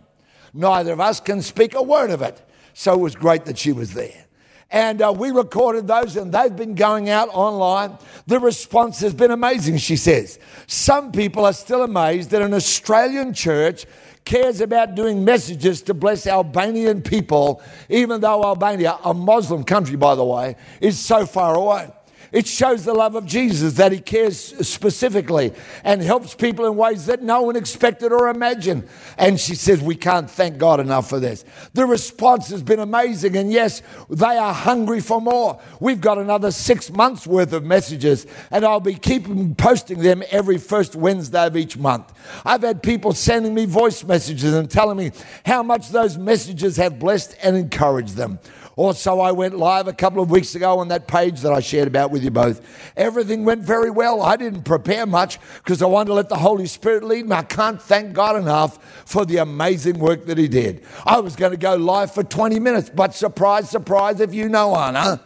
Neither 0.54 0.94
of 0.94 1.02
us 1.02 1.20
can 1.20 1.42
speak 1.42 1.76
a 1.76 1.82
word 1.82 2.10
of 2.10 2.22
it, 2.22 2.42
so 2.74 2.94
it 2.94 3.00
was 3.00 3.16
great 3.16 3.46
that 3.46 3.58
she 3.58 3.72
was 3.72 3.94
there. 3.94 4.27
And 4.70 5.02
uh, 5.02 5.14
we 5.18 5.32
recorded 5.32 5.88
those, 5.88 6.18
and 6.18 6.34
they've 6.34 6.56
been 6.56 6.76
going 6.76 7.10
out 7.10 7.30
online. 7.32 7.98
The 8.26 8.40
response 8.40 9.00
has 9.00 9.14
been 9.14 9.32
amazing, 9.32 9.78
she 9.78 9.96
says. 9.96 10.40
Some 10.68 11.12
people 11.12 11.46
are 11.46 11.54
still 11.54 11.84
amazed 11.84 12.32
that 12.32 12.42
an 12.42 12.54
Australian 12.54 13.34
church 13.34 13.86
cares 14.26 14.60
about 14.60 14.94
doing 14.94 15.24
messages 15.24 15.82
to 15.84 15.94
bless 15.94 16.28
Albanian 16.28 17.02
people, 17.02 17.62
even 17.88 18.20
though 18.20 18.44
Albania, 18.44 19.00
a 19.06 19.14
Muslim 19.14 19.64
country, 19.64 19.96
by 19.96 20.16
the 20.16 20.26
way, 20.26 20.58
is 20.82 21.00
so 21.00 21.26
far 21.26 21.56
away. 21.56 21.90
It 22.32 22.48
shows 22.48 22.86
the 22.86 22.94
love 22.94 23.16
of 23.16 23.26
Jesus 23.26 23.74
that 23.74 23.92
he 23.92 24.00
cares 24.00 24.38
specifically 24.68 25.54
and 25.84 26.02
helps 26.02 26.36
people 26.36 26.66
in 26.66 26.76
ways 26.76 27.06
that 27.06 27.22
no 27.22 27.44
one 27.44 27.56
expected 27.56 28.12
or 28.12 28.28
imagined. 28.28 28.88
And 29.18 29.40
she 29.40 29.56
says, 29.56 29.82
We 29.82 29.96
can't 29.96 30.30
thank 30.30 30.58
God 30.58 30.80
enough 30.80 31.10
for 31.10 31.20
this. 31.20 31.46
The 31.74 31.86
response 31.86 32.50
has 32.50 32.62
been 32.62 32.80
amazing. 32.80 33.36
And 33.38 33.52
yes, 33.52 33.82
they 34.10 34.38
are 34.38 34.54
hungry 34.54 35.00
for 35.00 35.22
more. 35.22 35.60
We've 35.80 36.02
got 36.02 36.18
another 36.18 36.52
six 36.52 36.92
months 36.92 37.26
worth 37.26 37.54
of 37.54 37.64
messages, 37.64 38.28
and 38.52 38.66
I'll 38.66 38.80
be 38.80 38.96
keeping 38.96 39.56
posting 39.56 40.00
them 40.00 40.24
every 40.30 40.58
first 40.58 40.96
Wednesday 40.96 41.46
of 41.46 41.56
each 41.56 41.78
month. 41.78 42.12
I've 42.46 42.62
had 42.62 42.84
people 42.84 43.14
sending 43.14 43.54
me 43.54 43.66
voice 43.66 44.04
messages 44.04 44.54
and 44.54 44.70
telling 44.70 44.98
me 44.98 45.12
how 45.46 45.64
much 45.64 45.90
those 45.90 46.18
messages 46.18 46.78
have 46.78 47.00
blessed 47.00 47.38
and 47.42 47.56
encouraged 47.56 48.16
them. 48.16 48.40
Also, 48.78 49.20
I 49.20 49.32
went 49.32 49.58
live 49.58 49.88
a 49.88 49.94
couple 49.94 50.22
of 50.22 50.30
weeks 50.30 50.54
ago 50.54 50.78
on 50.78 50.90
that 50.90 51.08
page 51.08 51.42
that 51.42 51.52
I 51.52 51.62
shared 51.62 51.88
about 51.88 52.12
with 52.12 52.24
you 52.24 52.30
both. 52.30 52.62
Everything 52.96 53.44
went 53.44 53.64
very 53.64 53.90
well. 53.90 54.22
I 54.22 54.36
didn't 54.36 54.64
prepare 54.66 55.08
much 55.08 55.40
because 55.56 55.82
I 55.82 55.88
wanted 55.88 56.10
to 56.10 56.14
let 56.14 56.30
the 56.30 56.38
Holy 56.38 56.68
Spirit 56.68 57.04
lead 57.04 57.28
me. 57.28 57.36
I 57.36 57.42
can't 57.42 57.82
thank 57.82 58.14
God 58.14 58.36
enough 58.36 58.78
for 59.04 59.26
the 59.26 59.38
amazing 59.38 59.98
work 59.98 60.28
that 60.28 60.38
He 60.38 60.48
did. 60.48 60.84
I 61.08 61.20
was 61.22 61.36
going 61.36 61.54
to 61.54 61.58
go 61.58 61.76
live 61.76 62.14
for 62.14 62.24
20 62.24 62.60
minutes, 62.60 62.92
but 62.94 63.16
surprise, 63.16 63.68
surprise, 63.68 64.20
if 64.20 64.32
you 64.32 64.48
know 64.48 64.76
Anna, 64.76 65.22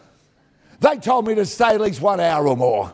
they 0.80 0.96
told 0.96 1.26
me 1.26 1.34
to 1.34 1.44
stay 1.44 1.74
at 1.74 1.80
least 1.82 2.00
one 2.00 2.20
hour 2.20 2.48
or 2.48 2.56
more. 2.56 2.90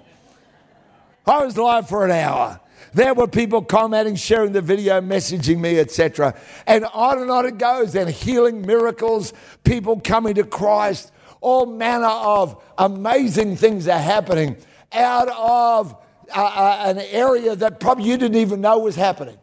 I 1.24 1.44
was 1.44 1.56
live 1.56 1.88
for 1.88 2.04
an 2.04 2.10
hour. 2.10 2.60
There 2.95 3.14
were 3.14 3.26
people 3.26 3.62
commenting, 3.62 4.16
sharing 4.16 4.52
the 4.52 4.62
video, 4.62 5.00
messaging 5.00 5.59
me, 5.59 5.78
etc. 5.78 6.35
And 6.66 6.85
on 6.87 7.18
and 7.18 7.30
on 7.30 7.47
it 7.47 7.59
goes. 7.59 7.95
And 7.95 8.09
healing 8.11 8.62
miracles, 8.62 9.33
people 9.64 10.00
coming 10.00 10.35
to 10.35 10.45
Christ, 10.45 11.12
all 11.40 11.66
manner 11.66 12.07
of 12.07 12.62
amazing 12.76 13.57
things 13.57 13.88
are 13.88 13.99
happening 13.99 14.57
out 14.92 15.28
of 15.28 15.97
uh, 16.35 16.42
uh, 16.42 16.83
an 16.87 16.99
area 16.99 17.57
that 17.57 17.80
probably 17.80 18.04
you 18.04 18.16
didn't 18.16 18.37
even 18.38 18.61
know 18.61 18.78
was 18.78 18.97
happening. 18.97 19.38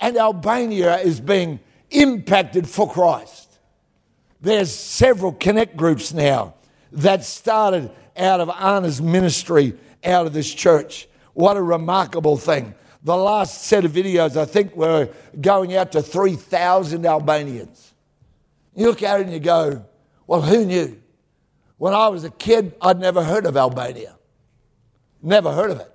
And 0.00 0.16
Albania 0.16 0.98
is 0.98 1.20
being 1.20 1.60
impacted 1.90 2.68
for 2.68 2.90
Christ. 2.90 3.58
There's 4.40 4.72
several 4.74 5.32
connect 5.32 5.76
groups 5.76 6.12
now 6.12 6.54
that 6.92 7.24
started 7.24 7.90
out 8.16 8.40
of 8.40 8.50
Anna's 8.50 9.00
ministry 9.00 9.74
out 10.04 10.26
of 10.26 10.32
this 10.32 10.52
church. 10.52 11.08
What 11.36 11.58
a 11.58 11.62
remarkable 11.62 12.38
thing. 12.38 12.74
The 13.02 13.14
last 13.14 13.64
set 13.64 13.84
of 13.84 13.92
videos, 13.92 14.38
I 14.38 14.46
think, 14.46 14.74
were 14.74 15.10
going 15.38 15.76
out 15.76 15.92
to 15.92 16.00
3,000 16.00 17.04
Albanians. 17.04 17.92
You 18.74 18.86
look 18.86 19.02
at 19.02 19.20
it 19.20 19.24
and 19.24 19.34
you 19.34 19.38
go, 19.38 19.84
well, 20.26 20.40
who 20.40 20.64
knew? 20.64 20.98
When 21.76 21.92
I 21.92 22.08
was 22.08 22.24
a 22.24 22.30
kid, 22.30 22.74
I'd 22.80 22.98
never 22.98 23.22
heard 23.22 23.44
of 23.44 23.54
Albania. 23.54 24.16
Never 25.20 25.52
heard 25.52 25.70
of 25.72 25.80
it. 25.80 25.92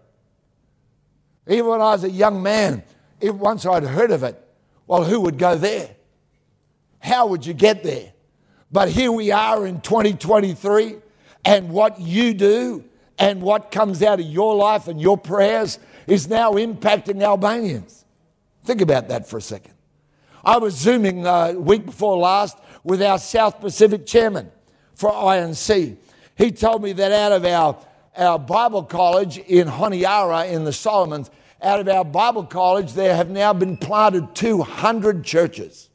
Even 1.48 1.66
when 1.66 1.82
I 1.82 1.94
was 1.94 2.04
a 2.04 2.12
young 2.12 2.44
man, 2.44 2.84
if 3.20 3.34
once 3.34 3.66
I'd 3.66 3.84
heard 3.84 4.12
of 4.12 4.22
it, 4.22 4.40
well, 4.86 5.04
who 5.04 5.22
would 5.22 5.40
go 5.40 5.56
there? 5.56 5.90
How 7.00 7.26
would 7.26 7.48
you 7.48 7.56
get 7.56 7.82
there? 7.82 8.14
But 8.72 8.90
here 8.90 9.12
we 9.12 9.32
are 9.32 9.66
in 9.66 9.82
2023, 9.82 10.98
and 11.46 11.72
what 11.72 12.00
you 12.00 12.36
do 12.36 12.86
and 13.22 13.40
what 13.40 13.70
comes 13.70 14.01
out 14.01 14.20
of 14.20 14.25
your 14.25 14.56
life 14.56 14.88
and 14.88 15.00
your 15.00 15.16
prayers 15.16 15.78
is 16.08 16.28
now 16.28 16.54
impacting 16.54 17.22
Albanians. 17.22 18.04
Think 18.63 18.82
about 18.82 19.10
that 19.10 19.30
for 19.30 19.38
a 19.38 19.42
second. 19.42 19.75
I 20.44 20.58
was 20.58 20.74
Zooming 20.74 21.28
uh, 21.28 21.51
week 21.51 21.86
before 21.86 22.18
last 22.18 22.58
with 22.84 23.00
our 23.00 23.20
South 23.20 23.62
Pacific 23.62 24.08
chairman 24.08 24.51
for 24.96 25.12
INC. 25.12 25.98
He 26.36 26.51
told 26.51 26.82
me 26.82 26.94
that 26.94 27.12
out 27.12 27.32
of 27.32 27.46
our, 27.46 27.78
our 28.18 28.40
Bible 28.40 28.84
college 28.84 29.38
in 29.38 29.68
Honiara 29.68 30.51
in 30.51 30.63
the 30.63 30.74
Solomons, 30.74 31.30
out 31.62 31.80
of 31.80 31.88
our 31.88 32.04
Bible 32.04 32.44
college, 32.46 32.94
there 32.94 33.16
have 33.16 33.30
now 33.30 33.54
been 33.54 33.78
planted 33.78 34.34
200 34.34 35.24
churches. 35.24 35.92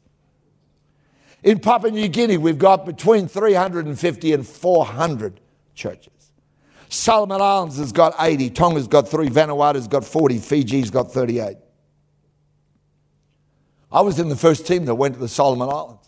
In 1.43 1.59
Papua 1.59 1.91
New 1.91 2.07
Guinea, 2.07 2.37
we've 2.37 2.57
got 2.57 2.85
between 2.85 3.27
350 3.27 4.31
and 4.31 4.47
400 4.47 5.41
churches. 5.75 6.16
Solomon 6.89 7.41
Islands 7.41 7.77
has 7.77 7.91
got 7.91 8.15
80, 8.19 8.49
Tonga's 8.51 8.87
got 8.87 9.09
3, 9.09 9.29
Vanuatu's 9.29 9.87
got 9.87 10.05
40, 10.05 10.39
Fiji's 10.39 10.89
got 10.89 11.11
38. 11.11 11.57
I 13.91 14.01
was 14.01 14.19
in 14.19 14.29
the 14.29 14.35
first 14.35 14.67
team 14.67 14.85
that 14.85 14.95
went 14.95 15.15
to 15.15 15.19
the 15.19 15.27
Solomon 15.27 15.69
Islands. 15.69 16.07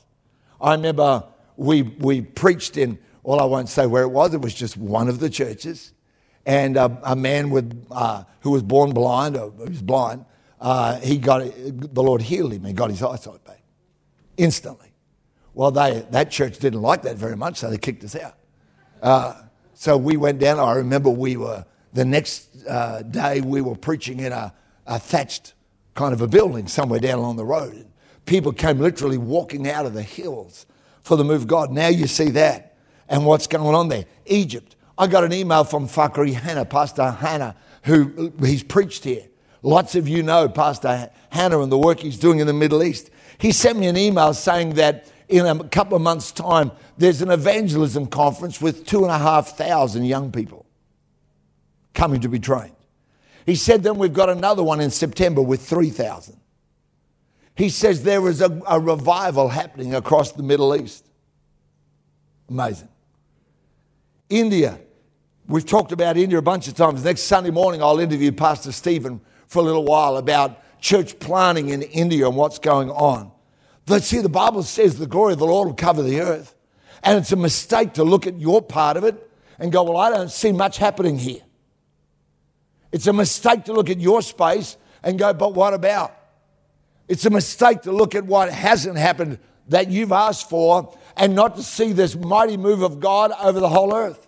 I 0.61 0.73
remember 0.73 1.23
we, 1.55 1.81
we 1.81 2.21
preached 2.21 2.77
in, 2.77 2.99
well, 3.23 3.39
I 3.39 3.45
won't 3.45 3.69
say 3.69 3.85
where 3.85 4.03
it 4.03 4.09
was, 4.09 4.33
it 4.33 4.41
was 4.41 4.53
just 4.53 4.77
one 4.77 5.07
of 5.07 5.19
the 5.19 5.29
churches. 5.29 5.93
And 6.45 6.77
a, 6.77 6.99
a 7.03 7.15
man 7.15 7.49
with, 7.49 7.85
uh, 7.91 8.23
who 8.41 8.51
was 8.51 8.63
born 8.63 8.91
blind, 8.93 9.37
or 9.37 9.51
who 9.51 9.65
was 9.65 9.81
blind, 9.81 10.25
uh, 10.59 10.99
he 10.99 11.17
got, 11.17 11.41
the 11.55 12.03
Lord 12.03 12.21
healed 12.21 12.53
him 12.53 12.65
and 12.65 12.75
got 12.75 12.89
his 12.89 13.03
eyesight 13.03 13.43
back 13.43 13.61
instantly. 14.37 14.87
Well, 15.53 15.71
they, 15.71 16.05
that 16.11 16.31
church 16.31 16.59
didn't 16.59 16.81
like 16.81 17.03
that 17.03 17.17
very 17.17 17.35
much, 17.35 17.57
so 17.57 17.69
they 17.69 17.77
kicked 17.77 18.03
us 18.03 18.15
out. 18.15 18.35
Uh, 19.01 19.33
so 19.79 19.95
we 19.95 20.17
went 20.17 20.39
down. 20.39 20.59
I 20.59 20.73
remember 20.73 21.09
we 21.09 21.37
were, 21.37 21.63
the 21.93 22.03
next 22.03 22.49
uh, 22.67 23.01
day, 23.01 23.39
we 23.39 23.61
were 23.61 23.77
preaching 23.77 24.19
in 24.19 24.33
a, 24.33 24.53
a 24.85 24.99
thatched 24.99 25.53
kind 25.95 26.13
of 26.13 26.19
a 26.19 26.27
building 26.27 26.67
somewhere 26.67 26.99
down 26.99 27.19
along 27.19 27.37
the 27.37 27.45
road. 27.45 27.87
People 28.25 28.51
came 28.51 28.79
literally 28.79 29.17
walking 29.17 29.69
out 29.69 29.85
of 29.85 29.93
the 29.93 30.03
hills 30.03 30.65
for 31.01 31.15
the 31.15 31.23
move 31.23 31.43
of 31.43 31.47
God. 31.47 31.71
Now 31.71 31.87
you 31.87 32.07
see 32.07 32.29
that 32.31 32.75
and 33.07 33.25
what's 33.25 33.47
going 33.47 33.73
on 33.73 33.87
there. 33.87 34.03
Egypt. 34.25 34.75
I 34.97 35.07
got 35.07 35.23
an 35.23 35.31
email 35.31 35.63
from 35.63 35.87
Fakri 35.87 36.33
Hannah, 36.33 36.65
Pastor 36.65 37.11
Hannah, 37.11 37.55
who 37.83 38.33
he's 38.41 38.63
preached 38.63 39.05
here. 39.05 39.27
Lots 39.61 39.95
of 39.95 40.09
you 40.09 40.23
know 40.23 40.49
Pastor 40.49 41.09
Hannah 41.29 41.61
and 41.61 41.71
the 41.71 41.77
work 41.77 42.01
he's 42.01 42.19
doing 42.19 42.39
in 42.39 42.47
the 42.47 42.53
Middle 42.53 42.83
East. 42.83 43.11
He 43.37 43.53
sent 43.53 43.79
me 43.79 43.87
an 43.87 43.95
email 43.95 44.33
saying 44.33 44.73
that 44.73 45.09
in 45.29 45.45
a 45.45 45.63
couple 45.65 45.95
of 45.95 46.01
months' 46.01 46.31
time, 46.31 46.71
there's 46.97 47.21
an 47.21 47.29
evangelism 47.29 48.07
conference 48.07 48.59
with 48.59 48.85
two 48.85 49.03
and 49.03 49.11
a 49.11 49.17
half 49.17 49.55
thousand 49.55 50.05
young 50.05 50.31
people 50.31 50.65
coming 51.93 52.19
to 52.21 52.27
be 52.27 52.39
trained. 52.39 52.75
He 53.45 53.55
said, 53.55 53.83
then 53.83 53.97
we've 53.97 54.13
got 54.13 54.29
another 54.29 54.63
one 54.63 54.81
in 54.81 54.89
September 54.89 55.41
with 55.41 55.61
3,000. 55.61 56.35
He 57.55 57.69
says 57.69 58.03
there 58.03 58.27
is 58.27 58.41
a, 58.41 58.61
a 58.67 58.79
revival 58.79 59.49
happening 59.49 59.93
across 59.93 60.31
the 60.31 60.43
Middle 60.43 60.75
East. 60.75 61.05
Amazing. 62.49 62.89
India. 64.29 64.79
We've 65.47 65.65
talked 65.65 65.91
about 65.91 66.15
India 66.17 66.37
a 66.37 66.43
bunch 66.43 66.67
of 66.67 66.75
times. 66.75 67.03
Next 67.03 67.23
Sunday 67.23 67.49
morning, 67.49 67.81
I'll 67.81 67.99
interview 67.99 68.31
Pastor 68.31 68.71
Stephen 68.71 69.19
for 69.47 69.59
a 69.59 69.63
little 69.63 69.83
while 69.83 70.17
about 70.17 70.79
church 70.79 71.19
planting 71.19 71.69
in 71.69 71.81
India 71.81 72.27
and 72.27 72.35
what's 72.35 72.59
going 72.59 72.91
on. 72.91 73.31
But 73.89 74.03
see, 74.03 74.19
the 74.19 74.29
Bible 74.29 74.61
says 74.61 74.99
the 74.99 75.07
glory 75.07 75.33
of 75.33 75.39
the 75.39 75.47
Lord 75.47 75.67
will 75.67 75.73
cover 75.73 76.03
the 76.03 76.21
earth. 76.21 76.53
And 77.01 77.17
it's 77.17 77.31
a 77.31 77.35
mistake 77.35 77.93
to 77.93 78.03
look 78.03 78.27
at 78.27 78.39
your 78.39 78.61
part 78.61 78.97
of 78.97 79.03
it 79.03 79.31
and 79.57 79.71
go, 79.71 79.81
well, 79.81 79.97
I 79.97 80.11
don't 80.11 80.29
see 80.29 80.51
much 80.51 80.77
happening 80.77 81.17
here. 81.17 81.41
It's 82.91 83.07
a 83.07 83.13
mistake 83.13 83.65
to 83.65 83.73
look 83.73 83.89
at 83.89 83.99
your 83.99 84.21
space 84.21 84.77
and 85.01 85.17
go, 85.17 85.33
but 85.33 85.55
what 85.55 85.73
about? 85.73 86.15
It's 87.07 87.25
a 87.25 87.31
mistake 87.31 87.81
to 87.81 87.91
look 87.91 88.13
at 88.13 88.25
what 88.25 88.51
hasn't 88.51 88.95
happened 88.95 89.39
that 89.69 89.89
you've 89.89 90.11
asked 90.11 90.51
for 90.51 90.95
and 91.17 91.33
not 91.33 91.55
to 91.55 91.63
see 91.63 91.91
this 91.91 92.15
mighty 92.15 92.57
move 92.57 92.83
of 92.83 92.99
God 92.99 93.31
over 93.41 93.59
the 93.59 93.69
whole 93.69 93.95
earth. 93.95 94.27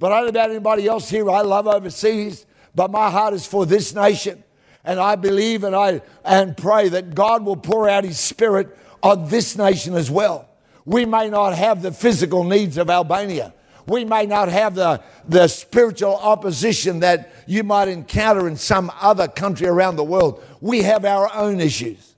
But 0.00 0.10
I 0.10 0.16
don't 0.16 0.24
know 0.34 0.40
about 0.40 0.50
anybody 0.50 0.88
else 0.88 1.08
here. 1.08 1.30
I 1.30 1.42
love 1.42 1.68
overseas, 1.68 2.44
but 2.74 2.90
my 2.90 3.08
heart 3.08 3.34
is 3.34 3.46
for 3.46 3.66
this 3.66 3.94
nation. 3.94 4.42
And 4.84 5.00
I 5.00 5.16
believe 5.16 5.64
and 5.64 5.74
I 5.74 6.02
and 6.24 6.56
pray 6.56 6.88
that 6.90 7.14
God 7.14 7.44
will 7.44 7.56
pour 7.56 7.88
out 7.88 8.04
his 8.04 8.20
spirit 8.20 8.76
on 9.02 9.28
this 9.28 9.56
nation 9.56 9.94
as 9.94 10.10
well. 10.10 10.48
We 10.84 11.06
may 11.06 11.30
not 11.30 11.54
have 11.54 11.82
the 11.82 11.92
physical 11.92 12.44
needs 12.44 12.76
of 12.76 12.90
Albania. 12.90 13.54
We 13.86 14.04
may 14.04 14.26
not 14.26 14.48
have 14.48 14.74
the, 14.74 15.02
the 15.28 15.48
spiritual 15.48 16.16
opposition 16.16 17.00
that 17.00 17.32
you 17.46 17.62
might 17.62 17.88
encounter 17.88 18.46
in 18.48 18.56
some 18.56 18.90
other 19.00 19.28
country 19.28 19.66
around 19.66 19.96
the 19.96 20.04
world. 20.04 20.42
We 20.60 20.82
have 20.82 21.04
our 21.04 21.32
own 21.34 21.60
issues. 21.60 22.14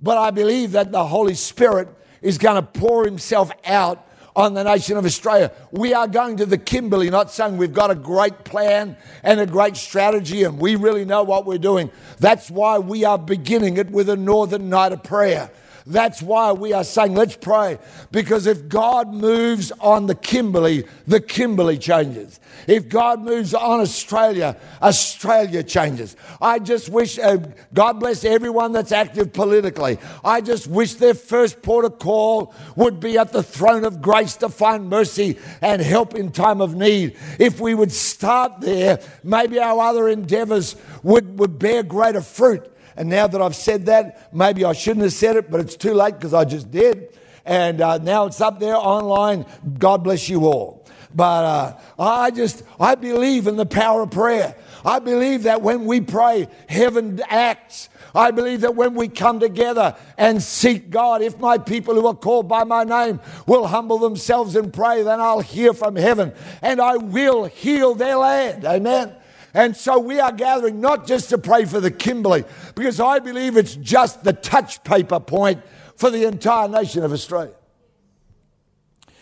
But 0.00 0.18
I 0.18 0.30
believe 0.30 0.72
that 0.72 0.92
the 0.92 1.06
Holy 1.06 1.34
Spirit 1.34 1.88
is 2.22 2.38
going 2.38 2.56
to 2.56 2.62
pour 2.62 3.04
himself 3.04 3.50
out 3.64 4.06
on 4.38 4.54
the 4.54 4.62
nation 4.62 4.96
of 4.96 5.04
Australia. 5.04 5.50
We 5.72 5.94
are 5.94 6.06
going 6.06 6.36
to 6.36 6.46
the 6.46 6.58
Kimberley, 6.58 7.10
not 7.10 7.32
saying 7.32 7.56
we've 7.56 7.72
got 7.72 7.90
a 7.90 7.96
great 7.96 8.44
plan 8.44 8.96
and 9.24 9.40
a 9.40 9.46
great 9.46 9.76
strategy 9.76 10.44
and 10.44 10.60
we 10.60 10.76
really 10.76 11.04
know 11.04 11.24
what 11.24 11.44
we're 11.44 11.58
doing. 11.58 11.90
That's 12.20 12.48
why 12.48 12.78
we 12.78 13.04
are 13.04 13.18
beginning 13.18 13.78
it 13.78 13.90
with 13.90 14.08
a 14.08 14.16
Northern 14.16 14.68
Night 14.68 14.92
of 14.92 15.02
Prayer. 15.02 15.50
That's 15.88 16.20
why 16.20 16.52
we 16.52 16.74
are 16.74 16.84
saying, 16.84 17.14
let's 17.14 17.36
pray. 17.36 17.78
Because 18.12 18.46
if 18.46 18.68
God 18.68 19.12
moves 19.12 19.72
on 19.80 20.06
the 20.06 20.14
Kimberley, 20.14 20.84
the 21.06 21.20
Kimberley 21.20 21.78
changes. 21.78 22.40
If 22.66 22.90
God 22.90 23.22
moves 23.22 23.54
on 23.54 23.80
Australia, 23.80 24.56
Australia 24.82 25.62
changes. 25.62 26.14
I 26.42 26.58
just 26.58 26.90
wish, 26.90 27.18
uh, 27.18 27.38
God 27.72 28.00
bless 28.00 28.22
everyone 28.24 28.72
that's 28.72 28.92
active 28.92 29.32
politically. 29.32 29.98
I 30.22 30.42
just 30.42 30.66
wish 30.66 30.94
their 30.94 31.14
first 31.14 31.62
port 31.62 31.86
of 31.86 31.98
call 31.98 32.54
would 32.76 33.00
be 33.00 33.16
at 33.16 33.32
the 33.32 33.42
throne 33.42 33.84
of 33.84 34.02
grace 34.02 34.36
to 34.36 34.50
find 34.50 34.90
mercy 34.90 35.38
and 35.62 35.80
help 35.80 36.14
in 36.14 36.32
time 36.32 36.60
of 36.60 36.74
need. 36.74 37.16
If 37.38 37.60
we 37.60 37.74
would 37.74 37.92
start 37.92 38.60
there, 38.60 39.00
maybe 39.24 39.58
our 39.58 39.80
other 39.80 40.06
endeavors 40.10 40.76
would, 41.02 41.38
would 41.38 41.58
bear 41.58 41.82
greater 41.82 42.20
fruit. 42.20 42.70
And 42.98 43.08
now 43.08 43.28
that 43.28 43.40
I've 43.40 43.54
said 43.54 43.86
that, 43.86 44.34
maybe 44.34 44.64
I 44.64 44.72
shouldn't 44.72 45.04
have 45.04 45.12
said 45.12 45.36
it, 45.36 45.52
but 45.52 45.60
it's 45.60 45.76
too 45.76 45.94
late 45.94 46.14
because 46.14 46.34
I 46.34 46.44
just 46.44 46.68
did. 46.72 47.16
And 47.44 47.80
uh, 47.80 47.98
now 47.98 48.26
it's 48.26 48.40
up 48.40 48.58
there 48.58 48.74
online. 48.74 49.46
God 49.78 50.02
bless 50.02 50.28
you 50.28 50.46
all. 50.46 50.84
But 51.14 51.44
uh, 51.44 51.78
I 51.96 52.32
just, 52.32 52.64
I 52.80 52.96
believe 52.96 53.46
in 53.46 53.54
the 53.54 53.64
power 53.64 54.02
of 54.02 54.10
prayer. 54.10 54.56
I 54.84 54.98
believe 54.98 55.44
that 55.44 55.62
when 55.62 55.86
we 55.86 56.00
pray, 56.00 56.48
heaven 56.68 57.20
acts. 57.28 57.88
I 58.16 58.32
believe 58.32 58.62
that 58.62 58.74
when 58.74 58.94
we 58.94 59.06
come 59.06 59.38
together 59.38 59.94
and 60.16 60.42
seek 60.42 60.90
God, 60.90 61.22
if 61.22 61.38
my 61.38 61.56
people 61.56 61.94
who 61.94 62.06
are 62.08 62.14
called 62.14 62.48
by 62.48 62.64
my 62.64 62.82
name 62.82 63.20
will 63.46 63.68
humble 63.68 63.98
themselves 63.98 64.56
and 64.56 64.72
pray, 64.72 65.04
then 65.04 65.20
I'll 65.20 65.40
hear 65.40 65.72
from 65.72 65.94
heaven 65.94 66.32
and 66.62 66.80
I 66.80 66.96
will 66.96 67.44
heal 67.44 67.94
their 67.94 68.16
land. 68.16 68.64
Amen. 68.64 69.14
And 69.54 69.76
so 69.76 69.98
we 69.98 70.20
are 70.20 70.32
gathering 70.32 70.80
not 70.80 71.06
just 71.06 71.30
to 71.30 71.38
pray 71.38 71.64
for 71.64 71.80
the 71.80 71.90
Kimberley, 71.90 72.44
because 72.74 73.00
I 73.00 73.18
believe 73.18 73.56
it's 73.56 73.74
just 73.76 74.24
the 74.24 74.32
touch 74.32 74.84
paper 74.84 75.20
point 75.20 75.62
for 75.96 76.10
the 76.10 76.24
entire 76.24 76.68
nation 76.68 77.02
of 77.02 77.12
Australia. 77.12 77.54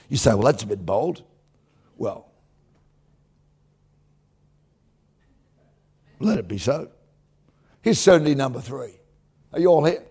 You 0.08 0.16
say, 0.16 0.30
well, 0.30 0.42
that's 0.42 0.62
a 0.62 0.66
bit 0.66 0.84
bold. 0.84 1.22
Well, 1.96 2.28
let 6.20 6.38
it 6.38 6.48
be 6.48 6.58
so. 6.58 6.90
Here's 7.82 7.98
certainty 7.98 8.34
number 8.34 8.60
three. 8.60 8.94
Are 9.52 9.60
you 9.60 9.68
all 9.68 9.84
here? 9.84 10.02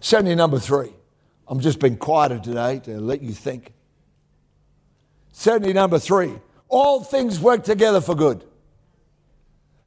Certainty 0.00 0.34
number 0.34 0.58
three. 0.58 0.92
I'm 1.48 1.60
just 1.60 1.78
being 1.78 1.96
quieter 1.96 2.38
today 2.38 2.80
to 2.80 3.00
let 3.00 3.22
you 3.22 3.32
think. 3.32 3.72
Certainty 5.32 5.72
number 5.72 5.98
three. 5.98 6.32
All 6.68 7.04
things 7.04 7.38
work 7.38 7.64
together 7.64 8.00
for 8.00 8.14
good. 8.14 8.44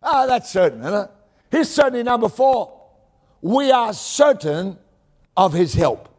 Ah, 0.01 0.25
that's 0.25 0.49
certain, 0.49 0.81
isn't 0.81 0.93
it? 0.93 1.09
Here's 1.51 1.69
certainty 1.69 2.03
number 2.03 2.29
four. 2.29 2.79
We 3.41 3.71
are 3.71 3.93
certain 3.93 4.77
of 5.35 5.53
his 5.53 5.73
help. 5.73 6.09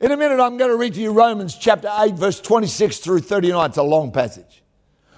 In 0.00 0.10
a 0.10 0.16
minute, 0.16 0.40
I'm 0.40 0.56
going 0.56 0.70
to 0.70 0.76
read 0.76 0.94
to 0.94 1.00
you 1.00 1.12
Romans 1.12 1.56
chapter 1.56 1.90
8, 1.90 2.14
verse 2.14 2.40
26 2.40 2.98
through 2.98 3.20
39. 3.20 3.70
It's 3.70 3.78
a 3.78 3.82
long 3.82 4.12
passage. 4.12 4.62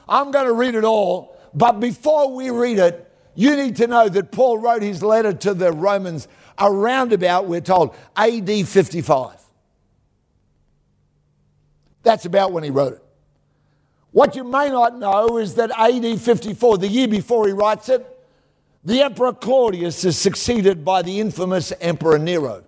I'm 0.09 0.31
going 0.31 0.47
to 0.47 0.53
read 0.53 0.75
it 0.75 0.85
all, 0.85 1.37
but 1.55 1.81
before 1.81 2.35
we 2.35 2.51
read 2.51 2.79
it, 2.79 3.11
you 3.35 3.57
need 3.57 3.77
to 3.77 3.87
know 3.87 4.09
that 4.09 4.31
Paul 4.33 4.59
wrote 4.59 4.83
his 4.83 5.03
letter 5.03 5.33
to 5.33 5.55
the 5.55 5.73
Romans 5.73 6.29
around 6.59 7.13
about, 7.13 7.47
we're 7.47 7.61
told, 7.61 7.95
AD 8.17 8.69
55. 8.69 9.37
That's 12.03 12.25
about 12.25 12.53
when 12.53 12.63
he 12.63 12.71
wrote 12.71 12.95
it. 12.95 13.06
What 14.17 14.35
you 14.35 14.45
may 14.45 14.71
not 14.71 14.99
know 14.99 15.37
is 15.37 15.57
that 15.57 15.71
AD 15.79 16.19
54, 16.19 16.79
the 16.79 16.89
year 16.89 17.07
before 17.07 17.47
he 17.47 17.53
writes 17.53 17.91
it, 17.91 18.19
the 18.83 19.03
Emperor 19.03 19.35
Claudius 19.35 20.07
is 20.07 20.17
succeeded 20.17 20.87
by 20.87 21.03
the 21.03 21.21
infamous 21.21 21.71
Emperor 21.83 22.19
Nero. 22.19 22.65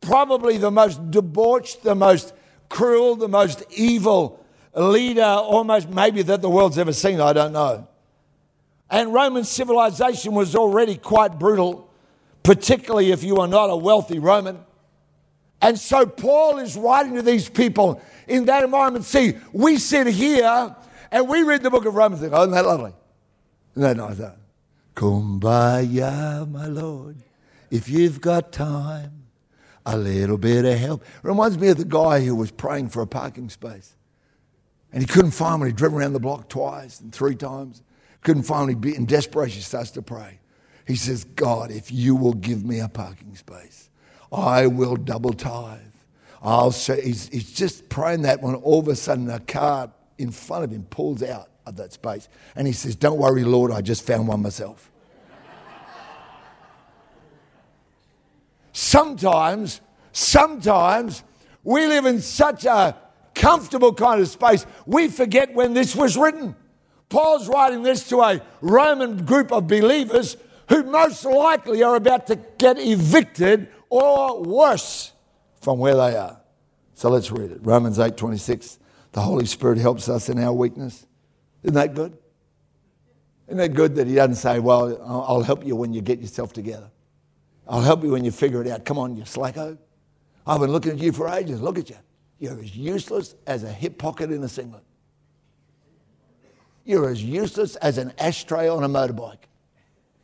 Probably 0.00 0.56
the 0.56 0.70
most 0.70 1.10
debauched, 1.10 1.82
the 1.82 1.94
most 1.94 2.32
cruel, 2.70 3.16
the 3.16 3.28
most 3.28 3.62
evil 3.70 4.42
leader, 4.74 5.20
almost 5.20 5.90
maybe 5.90 6.22
that 6.22 6.40
the 6.40 6.48
world's 6.48 6.78
ever 6.78 6.94
seen, 6.94 7.20
I 7.20 7.34
don't 7.34 7.52
know. 7.52 7.86
And 8.88 9.12
Roman 9.12 9.44
civilization 9.44 10.32
was 10.32 10.56
already 10.56 10.96
quite 10.96 11.38
brutal, 11.38 11.90
particularly 12.42 13.12
if 13.12 13.22
you 13.22 13.36
are 13.36 13.46
not 13.46 13.66
a 13.66 13.76
wealthy 13.76 14.18
Roman. 14.18 14.60
And 15.60 15.78
so 15.78 16.06
Paul 16.06 16.58
is 16.58 16.76
writing 16.76 17.14
to 17.14 17.22
these 17.22 17.48
people 17.48 18.00
in 18.26 18.44
that 18.44 18.62
environment. 18.62 19.04
See, 19.04 19.34
we 19.52 19.78
sit 19.78 20.06
here 20.06 20.76
and 21.10 21.28
we 21.28 21.42
read 21.42 21.62
the 21.62 21.70
book 21.70 21.84
of 21.84 21.94
Romans 21.94 22.22
go, 22.22 22.30
oh, 22.32 22.42
isn't 22.42 22.52
that 22.52 22.66
lovely? 22.66 22.92
That 23.74 23.96
nice? 23.96 24.18
That? 24.18 24.36
Kumbaya, 24.94 26.48
my 26.50 26.66
Lord, 26.66 27.16
if 27.70 27.88
you've 27.88 28.20
got 28.20 28.52
time, 28.52 29.18
a 29.88 29.96
little 29.96 30.36
bit 30.36 30.66
of 30.66 30.78
help. 30.78 31.04
Reminds 31.22 31.58
me 31.58 31.68
of 31.68 31.78
the 31.78 31.84
guy 31.84 32.20
who 32.20 32.34
was 32.34 32.50
praying 32.50 32.90
for 32.90 33.00
a 33.00 33.06
parking 33.06 33.48
space. 33.48 33.96
And 34.92 35.02
he 35.02 35.06
couldn't 35.06 35.30
find 35.30 35.60
one. 35.60 35.68
He 35.68 35.72
drove 35.72 35.94
around 35.94 36.12
the 36.12 36.20
block 36.20 36.48
twice 36.48 37.00
and 37.00 37.12
three 37.12 37.34
times. 37.34 37.82
Couldn't 38.22 38.42
find 38.42 38.74
one. 38.74 38.94
In 38.94 39.06
desperation, 39.06 39.56
he 39.56 39.62
starts 39.62 39.90
to 39.92 40.02
pray. 40.02 40.40
He 40.86 40.96
says, 40.96 41.24
God, 41.24 41.70
if 41.70 41.90
you 41.90 42.14
will 42.14 42.34
give 42.34 42.64
me 42.64 42.80
a 42.80 42.88
parking 42.88 43.34
space, 43.34 43.87
I 44.32 44.66
will 44.66 44.96
double 44.96 45.32
tithe. 45.32 45.80
I'll 46.42 46.70
say, 46.70 47.02
he's, 47.02 47.28
he's 47.28 47.52
just 47.52 47.88
praying 47.88 48.22
that 48.22 48.42
when 48.42 48.54
all 48.54 48.80
of 48.80 48.88
a 48.88 48.96
sudden 48.96 49.28
a 49.30 49.40
car 49.40 49.90
in 50.18 50.30
front 50.30 50.64
of 50.64 50.70
him 50.70 50.84
pulls 50.84 51.22
out 51.22 51.48
of 51.66 51.76
that 51.76 51.92
space. 51.92 52.28
And 52.54 52.66
he 52.66 52.72
says, 52.72 52.94
Don't 52.96 53.18
worry, 53.18 53.44
Lord, 53.44 53.70
I 53.70 53.80
just 53.80 54.06
found 54.06 54.28
one 54.28 54.42
myself. 54.42 54.90
sometimes, 58.72 59.80
sometimes 60.12 61.24
we 61.64 61.86
live 61.86 62.06
in 62.06 62.20
such 62.20 62.64
a 62.64 62.96
comfortable 63.34 63.94
kind 63.94 64.20
of 64.20 64.28
space, 64.28 64.66
we 64.86 65.08
forget 65.08 65.54
when 65.54 65.74
this 65.74 65.94
was 65.94 66.16
written. 66.16 66.56
Paul's 67.08 67.48
writing 67.48 67.82
this 67.82 68.08
to 68.10 68.20
a 68.20 68.42
Roman 68.60 69.24
group 69.24 69.52
of 69.52 69.66
believers 69.66 70.36
who 70.68 70.82
most 70.82 71.24
likely 71.24 71.82
are 71.82 71.96
about 71.96 72.26
to 72.26 72.36
get 72.58 72.78
evicted 72.78 73.68
or 73.90 74.42
worse 74.42 75.12
from 75.60 75.78
where 75.78 75.94
they 75.94 76.16
are. 76.16 76.40
So 76.94 77.10
let's 77.10 77.30
read 77.30 77.52
it. 77.52 77.60
Romans 77.62 77.98
8 77.98 78.16
26. 78.16 78.78
The 79.12 79.20
Holy 79.20 79.46
Spirit 79.46 79.78
helps 79.78 80.08
us 80.08 80.28
in 80.28 80.38
our 80.38 80.52
weakness. 80.52 81.06
Isn't 81.62 81.74
that 81.74 81.94
good? 81.94 82.16
Isn't 83.46 83.58
that 83.58 83.74
good 83.74 83.96
that 83.96 84.06
He 84.06 84.14
doesn't 84.14 84.36
say, 84.36 84.58
Well, 84.58 85.00
I'll 85.04 85.42
help 85.42 85.64
you 85.64 85.76
when 85.76 85.92
you 85.92 86.00
get 86.00 86.20
yourself 86.20 86.52
together? 86.52 86.90
I'll 87.66 87.82
help 87.82 88.02
you 88.02 88.10
when 88.10 88.24
you 88.24 88.30
figure 88.30 88.60
it 88.62 88.68
out. 88.68 88.84
Come 88.84 88.98
on, 88.98 89.16
you 89.16 89.24
slacko. 89.24 89.78
I've 90.46 90.60
been 90.60 90.72
looking 90.72 90.92
at 90.92 90.98
you 90.98 91.12
for 91.12 91.28
ages. 91.28 91.60
Look 91.60 91.78
at 91.78 91.90
you. 91.90 91.96
You're 92.38 92.58
as 92.60 92.74
useless 92.76 93.34
as 93.46 93.64
a 93.64 93.72
hip 93.72 93.98
pocket 93.98 94.30
in 94.30 94.42
a 94.42 94.48
singlet. 94.48 94.84
You're 96.84 97.10
as 97.10 97.22
useless 97.22 97.76
as 97.76 97.98
an 97.98 98.12
ashtray 98.18 98.68
on 98.68 98.82
a 98.82 98.88
motorbike. 98.88 99.44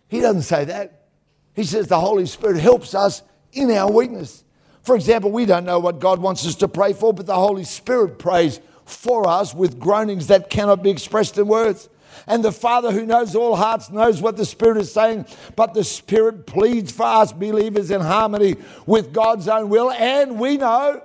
He 0.09 0.21
doesn't 0.21 0.43
say 0.43 0.65
that. 0.65 1.09
He 1.55 1.65
says 1.65 1.89
the 1.89 2.01
Holy 2.01 2.27
Spirit 2.27 2.59
helps 2.59 2.95
us 2.95 3.23
in 3.55 3.71
our 3.71 3.91
weakness. 3.91 4.45
For 4.83 4.95
example, 4.95 5.31
we 5.31 5.47
don't 5.47 5.65
know 5.65 5.79
what 5.79 5.99
God 5.99 6.21
wants 6.21 6.47
us 6.47 6.57
to 6.57 6.69
pray 6.69 6.93
for, 6.93 7.15
but 7.15 7.27
the 7.27 7.35
Holy 7.35 7.65
Spirit 7.65 8.19
prays 8.19 8.61
for 8.85 9.27
us 9.27 9.55
with 9.55 9.81
groanings 9.81 10.27
that 10.27 10.51
cannot 10.51 10.83
be 10.83 10.91
expressed 10.91 11.39
in 11.39 11.47
words. 11.47 11.89
And 12.27 12.45
the 12.45 12.53
Father 12.53 12.93
who 12.93 13.07
knows 13.07 13.35
all 13.35 13.57
hearts 13.57 13.91
knows 13.91 14.21
what 14.21 14.37
the 14.37 14.45
Spirit 14.45 14.79
is 14.79 14.93
saying, 14.93 15.27
but 15.57 15.75
the 15.75 15.85
Spirit 15.85 16.47
pleads 16.47 16.93
for 16.93 17.07
us 17.07 17.33
believers 17.33 17.91
in 17.91 18.01
harmony 18.01 18.57
with 18.87 19.13
God's 19.13 19.49
own 19.49 19.69
will. 19.69 19.91
And 19.91 20.39
we 20.39 20.57
know 20.57 21.03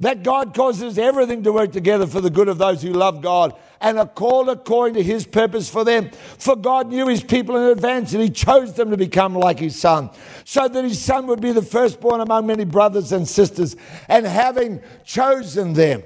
that 0.00 0.22
God 0.22 0.54
causes 0.54 0.98
everything 0.98 1.44
to 1.44 1.52
work 1.52 1.72
together 1.72 2.06
for 2.06 2.20
the 2.20 2.30
good 2.30 2.48
of 2.48 2.58
those 2.58 2.82
who 2.82 2.92
love 2.92 3.20
God 3.20 3.54
and 3.82 3.98
are 3.98 4.06
called 4.06 4.48
according 4.48 4.94
to 4.94 5.02
his 5.02 5.26
purpose 5.26 5.68
for 5.68 5.84
them. 5.84 6.10
For 6.38 6.56
God 6.56 6.88
knew 6.88 7.08
his 7.08 7.22
people 7.22 7.56
in 7.56 7.64
advance 7.64 8.12
and 8.12 8.22
he 8.22 8.30
chose 8.30 8.74
them 8.74 8.90
to 8.90 8.96
become 8.96 9.34
like 9.34 9.58
his 9.58 9.78
son, 9.78 10.10
so 10.44 10.68
that 10.68 10.84
his 10.84 11.02
son 11.02 11.26
would 11.26 11.40
be 11.40 11.52
the 11.52 11.62
firstborn 11.62 12.20
among 12.20 12.46
many 12.46 12.64
brothers 12.64 13.12
and 13.12 13.28
sisters. 13.28 13.76
And 14.08 14.24
having 14.24 14.80
chosen 15.04 15.74
them, 15.74 16.04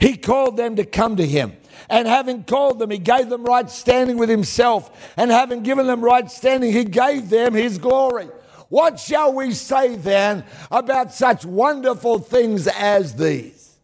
he 0.00 0.16
called 0.16 0.56
them 0.56 0.76
to 0.76 0.84
come 0.84 1.16
to 1.16 1.26
him. 1.26 1.56
And 1.88 2.08
having 2.08 2.44
called 2.44 2.78
them, 2.78 2.90
he 2.90 2.98
gave 2.98 3.28
them 3.28 3.44
right 3.44 3.70
standing 3.70 4.18
with 4.18 4.28
himself. 4.28 5.14
And 5.16 5.30
having 5.30 5.62
given 5.62 5.86
them 5.86 6.02
right 6.02 6.30
standing, 6.30 6.72
he 6.72 6.84
gave 6.84 7.30
them 7.30 7.54
his 7.54 7.78
glory. 7.78 8.28
What 8.68 8.98
shall 8.98 9.32
we 9.32 9.52
say 9.52 9.94
then 9.94 10.44
about 10.70 11.14
such 11.14 11.44
wonderful 11.44 12.18
things 12.18 12.66
as 12.66 13.14
these? 13.14 13.76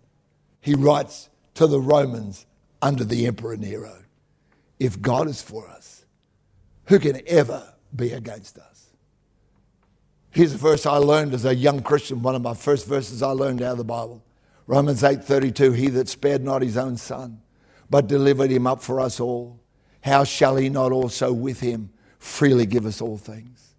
He 0.61 0.75
writes 0.75 1.29
to 1.55 1.67
the 1.67 1.81
Romans 1.81 2.47
under 2.81 3.05
the 3.05 3.27
Emperor 3.27 3.57
Nero 3.57 4.05
If 4.79 5.01
God 5.01 5.29
is 5.29 5.43
for 5.43 5.69
us, 5.69 6.05
who 6.87 6.99
can 6.99 7.21
ever 7.27 7.75
be 7.95 8.13
against 8.13 8.59
us? 8.59 8.91
Here's 10.31 10.55
a 10.55 10.59
verse 10.59 10.87
I 10.87 10.97
learned 10.97 11.35
as 11.35 11.45
a 11.45 11.55
young 11.55 11.83
Christian, 11.83 12.23
one 12.23 12.35
of 12.35 12.43
my 12.43 12.55
first 12.55 12.87
verses 12.87 13.23
I 13.23 13.31
learned 13.31 13.63
out 13.63 13.73
of 13.73 13.79
the 13.79 13.85
Bible. 13.85 14.23
Romans 14.67 15.03
8:32 15.03 15.75
He 15.75 15.89
that 15.91 16.09
spared 16.09 16.43
not 16.43 16.63
his 16.63 16.77
own 16.77 16.97
son 16.97 17.41
but 17.91 18.07
delivered 18.07 18.51
him 18.51 18.67
up 18.67 18.83
for 18.83 19.01
us 19.01 19.21
all 19.21 19.61
how 20.01 20.25
shall 20.25 20.57
he 20.57 20.69
not 20.69 20.93
also 20.93 21.33
with 21.33 21.61
him 21.61 21.91
freely 22.19 22.65
give 22.65 22.87
us 22.87 23.01
all 23.03 23.19
things 23.19 23.73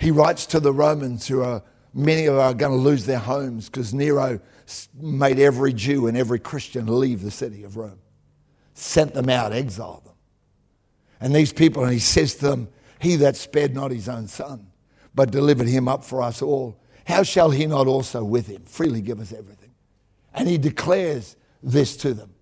he 0.00 0.10
writes 0.10 0.46
to 0.46 0.60
the 0.60 0.72
Romans 0.72 1.28
who 1.28 1.42
are, 1.42 1.62
many 1.92 2.26
of 2.26 2.36
are 2.38 2.54
going 2.54 2.72
to 2.72 2.78
lose 2.78 3.06
their 3.06 3.18
homes 3.18 3.68
because 3.68 3.92
Nero 3.92 4.40
made 4.98 5.38
every 5.38 5.72
Jew 5.72 6.06
and 6.06 6.16
every 6.16 6.38
Christian 6.38 7.00
leave 7.00 7.22
the 7.22 7.30
city 7.30 7.64
of 7.64 7.76
Rome, 7.76 7.98
sent 8.74 9.14
them 9.14 9.28
out, 9.28 9.52
exiled 9.52 10.04
them. 10.04 10.14
And 11.20 11.34
these 11.34 11.52
people, 11.52 11.84
and 11.84 11.92
he 11.92 11.98
says 11.98 12.34
to 12.36 12.48
them, 12.48 12.68
He 12.98 13.16
that 13.16 13.36
spared 13.36 13.74
not 13.74 13.90
his 13.90 14.08
own 14.08 14.28
son, 14.28 14.68
but 15.14 15.30
delivered 15.30 15.68
him 15.68 15.88
up 15.88 16.04
for 16.04 16.22
us 16.22 16.40
all, 16.40 16.78
how 17.04 17.22
shall 17.22 17.50
he 17.50 17.66
not 17.66 17.86
also 17.86 18.22
with 18.22 18.46
him 18.46 18.62
freely 18.64 19.00
give 19.00 19.20
us 19.20 19.32
everything? 19.32 19.72
And 20.32 20.48
he 20.48 20.58
declares 20.58 21.36
this 21.62 21.96
to 21.98 22.14
them. 22.14 22.32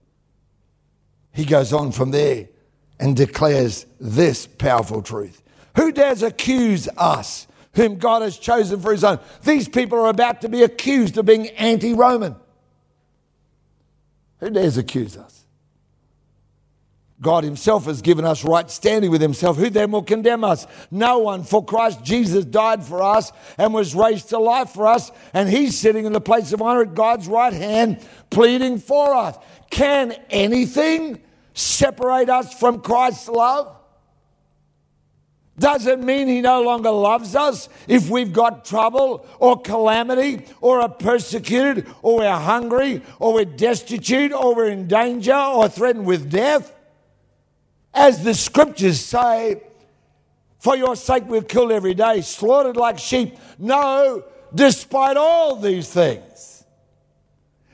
He 1.33 1.45
goes 1.45 1.73
on 1.73 1.93
from 1.93 2.11
there 2.11 2.49
and 3.01 3.17
declares 3.17 3.87
this 4.01 4.47
powerful 4.47 5.03
truth. 5.03 5.43
Who 5.77 5.93
dares 5.93 6.23
accuse 6.23 6.89
us 6.97 7.47
whom 7.79 7.97
God 7.97 8.23
has 8.23 8.37
chosen 8.37 8.81
for 8.81 8.93
his 8.93 9.05
own. 9.05 9.19
These 9.45 9.69
people 9.69 9.99
are 9.99 10.09
about 10.09 10.43
to 10.43 10.49
be 10.49 10.63
accused 10.63 11.17
of 11.17 11.25
being 11.25 11.49
anti 11.49 11.95
Roman. 11.95 12.37
Who 14.41 14.51
dares 14.51 14.77
accuse 14.77 15.17
us? 15.17 15.39
God 17.21 17.43
Himself 17.43 17.87
has 17.87 18.01
given 18.01 18.25
us 18.25 18.45
right 18.45 18.71
standing 18.71 19.11
with 19.11 19.21
Himself. 19.21 19.57
Who 19.57 19.71
then 19.71 19.91
will 19.91 20.03
condemn 20.03 20.45
us? 20.45 20.67
No 20.91 21.19
one. 21.19 21.43
For 21.43 21.65
Christ 21.65 22.05
Jesus 22.05 22.45
died 22.45 22.85
for 22.85 23.03
us 23.03 23.33
and 23.57 23.75
was 23.75 23.95
raised 23.95 24.29
to 24.29 24.39
life 24.39 24.71
for 24.71 24.87
us, 24.87 25.11
and 25.33 25.49
He's 25.49 25.77
sitting 25.77 26.05
in 26.05 26.13
the 26.13 26.21
place 26.21 26.53
of 26.53 26.63
honor 26.63 26.83
at 26.83 26.95
God's 26.95 27.27
right 27.27 27.53
hand, 27.53 28.07
pleading 28.31 28.79
for 28.79 29.15
us. 29.15 29.37
Can 29.71 30.13
anything 30.31 31.21
separate 31.55 32.29
us 32.29 32.55
from 32.55 32.81
Christ's 32.81 33.29
love? 33.29 33.75
Doesn't 35.59 36.05
mean 36.05 36.29
he 36.29 36.41
no 36.41 36.63
longer 36.63 36.91
loves 36.91 37.35
us 37.35 37.69
if 37.87 38.09
we've 38.09 38.33
got 38.33 38.65
trouble 38.65 39.27
or 39.39 39.61
calamity 39.61 40.45
or 40.61 40.81
are 40.81 40.89
persecuted 40.89 41.87
or 42.03 42.19
we're 42.19 42.31
hungry 42.31 43.03
or 43.19 43.35
we're 43.35 43.45
destitute 43.45 44.33
or 44.33 44.55
we're 44.55 44.69
in 44.69 44.87
danger 44.87 45.35
or 45.35 45.69
threatened 45.69 46.07
with 46.07 46.31
death. 46.31 46.75
As 47.93 48.23
the 48.23 48.35
scriptures 48.35 49.01
say, 49.01 49.63
for 50.59 50.77
your 50.77 50.97
sake 50.97 51.25
we've 51.27 51.49
killed 51.49 51.73
every 51.73 51.95
day, 51.95 52.21
slaughtered 52.21 52.77
like 52.77 52.99
sheep. 52.99 53.37
No, 53.59 54.25
despite 54.55 55.17
all 55.17 55.57
these 55.57 55.89
things, 55.89 56.65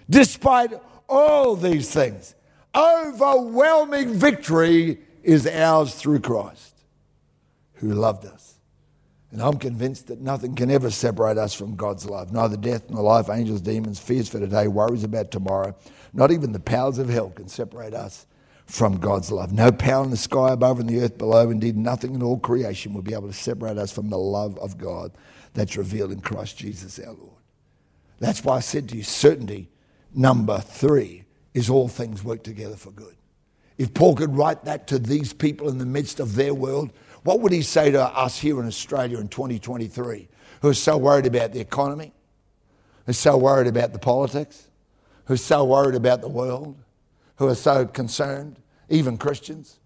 despite 0.09 0.73
all 1.09 1.57
these 1.57 1.91
things, 1.91 2.35
overwhelming 2.75 4.15
victory 4.15 4.99
is 5.23 5.47
ours 5.47 5.95
through 5.95 6.21
Christ 6.21 6.74
who 7.89 7.95
loved 7.95 8.27
us. 8.27 8.55
And 9.31 9.43
I'm 9.43 9.59
convinced 9.59 10.07
that 10.07 10.21
nothing 10.21 10.55
can 10.55 10.71
ever 10.71 10.91
separate 10.91 11.39
us 11.39 11.55
from 11.55 11.75
God's 11.75 12.07
love. 12.07 12.33
Neither 12.33 12.57
death 12.57 12.89
nor 12.89 13.03
life, 13.03 13.29
angels, 13.29 13.61
demons, 13.61 13.99
fears 13.99 14.29
for 14.29 14.39
today, 14.39 14.69
worries 14.69 15.03
about 15.03 15.33
tomorrow. 15.33 15.75
Not 16.13 16.31
even 16.31 16.53
the 16.53 16.61
powers 16.61 16.99
of 16.99 17.09
hell 17.09 17.31
can 17.31 17.49
separate 17.49 17.95
us 17.95 18.27
from 18.67 18.99
God's 18.99 19.33
love. 19.33 19.53
No 19.53 19.73
power 19.73 20.05
in 20.05 20.11
the 20.11 20.17
sky 20.17 20.53
above 20.53 20.79
and 20.79 20.89
the 20.89 21.01
earth 21.01 21.19
below, 21.19 21.51
indeed, 21.51 21.77
nothing 21.77 22.15
in 22.15 22.23
all 22.23 22.39
creation 22.39 22.95
will 22.95 23.03
be 23.03 23.13
able 23.13 23.27
to 23.27 23.35
separate 23.35 23.77
us 23.77 23.91
from 23.91 24.09
the 24.09 24.19
love 24.19 24.57
of 24.59 24.79
God 24.79 25.13
that's 25.53 25.77
revealed 25.77 26.13
in 26.13 26.21
Christ 26.21 26.57
Jesus 26.57 26.99
our 27.01 27.13
Lord. 27.13 27.31
That's 28.21 28.45
why 28.45 28.57
I 28.57 28.61
said 28.61 28.89
to 28.91 28.97
you, 28.97 29.03
certainty 29.03 29.69
number 30.15 30.61
three 30.61 31.25
is 31.53 31.69
all 31.69 31.89
things 31.89 32.23
work 32.23 32.43
together 32.45 32.77
for 32.77 32.93
good. 32.93 33.17
If 33.77 33.93
Paul 33.93 34.15
could 34.15 34.37
write 34.37 34.65
that 34.65 34.87
to 34.89 34.99
these 34.99 35.33
people 35.33 35.69
in 35.69 35.79
the 35.79 35.87
midst 35.87 36.21
of 36.21 36.37
their 36.37 36.55
world, 36.55 36.93
what 37.25 37.41
would 37.41 37.53
he 37.53 37.63
say 37.63 37.91
to 37.91 38.03
us 38.03 38.39
here 38.39 38.61
in 38.61 38.67
Australia 38.67 39.19
in 39.19 39.29
2023 39.29 40.29
who 40.63 40.69
are 40.69 40.75
so 40.75 40.97
worried 40.97 41.27
about 41.27 41.53
the 41.53 41.61
economy, 41.61 42.13
who 43.07 43.11
are 43.11 43.15
so 43.15 43.37
worried 43.37 43.67
about 43.67 43.93
the 43.93 43.99
politics, 43.99 44.69
who 45.25 45.35
are 45.35 45.39
so 45.39 45.65
worried 45.65 45.95
about 45.95 46.21
the 46.21 46.29
world, 46.29 46.77
who 47.37 47.49
are 47.49 47.55
so 47.55 47.87
concerned, 47.87 48.61
even 48.89 49.19
Christians? 49.19 49.81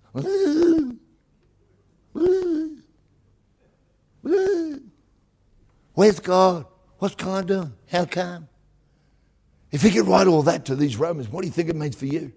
Where's 5.94 6.20
God? 6.20 6.66
What's 6.98 7.14
God 7.14 7.46
doing? 7.46 7.72
How 7.90 8.04
come? 8.04 8.48
If 9.70 9.82
he 9.82 9.90
could 9.90 10.06
write 10.06 10.26
all 10.26 10.42
that 10.44 10.64
to 10.66 10.74
these 10.74 10.96
Romans, 10.96 11.28
what 11.28 11.42
do 11.42 11.46
you 11.46 11.52
think 11.52 11.68
it 11.68 11.76
means 11.76 11.94
for 11.94 12.06
you 12.06 12.32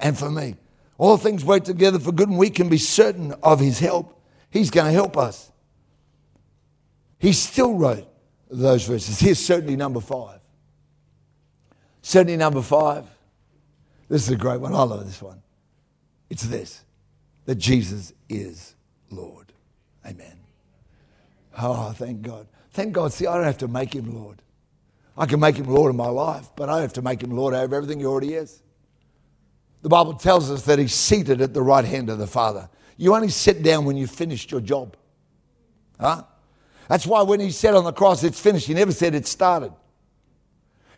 and 0.00 0.18
for 0.18 0.30
me? 0.30 0.56
All 0.96 1.16
things 1.16 1.44
work 1.44 1.64
together 1.64 1.98
for 1.98 2.12
good, 2.12 2.28
and 2.28 2.38
we 2.38 2.48
can 2.50 2.68
be 2.68 2.78
certain 2.78 3.32
of 3.42 3.60
his 3.60 3.78
help. 3.78 4.20
He's 4.52 4.70
going 4.70 4.86
to 4.86 4.92
help 4.92 5.16
us. 5.16 5.50
He 7.18 7.32
still 7.32 7.74
wrote 7.74 8.06
those 8.50 8.84
verses. 8.84 9.18
Here's 9.18 9.38
certainty 9.38 9.76
number 9.76 10.00
five. 10.00 10.40
Certainty 12.02 12.36
number 12.36 12.60
five. 12.60 13.06
This 14.08 14.24
is 14.24 14.30
a 14.30 14.36
great 14.36 14.60
one. 14.60 14.74
I 14.74 14.82
love 14.82 15.06
this 15.06 15.22
one. 15.22 15.42
It's 16.28 16.42
this 16.42 16.84
that 17.46 17.56
Jesus 17.56 18.12
is 18.28 18.74
Lord. 19.10 19.52
Amen. 20.06 20.38
Oh, 21.58 21.92
thank 21.92 22.22
God. 22.22 22.46
Thank 22.72 22.92
God. 22.92 23.12
See, 23.12 23.26
I 23.26 23.34
don't 23.34 23.44
have 23.44 23.58
to 23.58 23.68
make 23.68 23.94
him 23.94 24.14
Lord. 24.14 24.42
I 25.16 25.26
can 25.26 25.40
make 25.40 25.56
him 25.56 25.66
Lord 25.66 25.90
in 25.90 25.96
my 25.96 26.08
life, 26.08 26.50
but 26.56 26.68
I 26.68 26.74
don't 26.74 26.82
have 26.82 26.92
to 26.94 27.02
make 27.02 27.22
him 27.22 27.30
Lord 27.30 27.54
over 27.54 27.74
everything 27.74 28.00
he 28.00 28.06
already 28.06 28.34
is. 28.34 28.62
The 29.82 29.88
Bible 29.88 30.14
tells 30.14 30.50
us 30.50 30.62
that 30.62 30.78
he's 30.78 30.94
seated 30.94 31.40
at 31.40 31.54
the 31.54 31.62
right 31.62 31.84
hand 31.84 32.08
of 32.08 32.18
the 32.18 32.26
Father. 32.26 32.68
You 32.96 33.14
only 33.14 33.28
sit 33.28 33.62
down 33.62 33.84
when 33.84 33.96
you've 33.96 34.10
finished 34.10 34.50
your 34.50 34.60
job. 34.60 34.96
Huh? 35.98 36.22
That's 36.88 37.06
why 37.06 37.22
when 37.22 37.40
he 37.40 37.50
said 37.50 37.74
on 37.74 37.84
the 37.84 37.92
cross, 37.92 38.22
it's 38.24 38.40
finished, 38.40 38.66
he 38.66 38.74
never 38.74 38.92
said 38.92 39.14
it 39.14 39.26
started. 39.26 39.72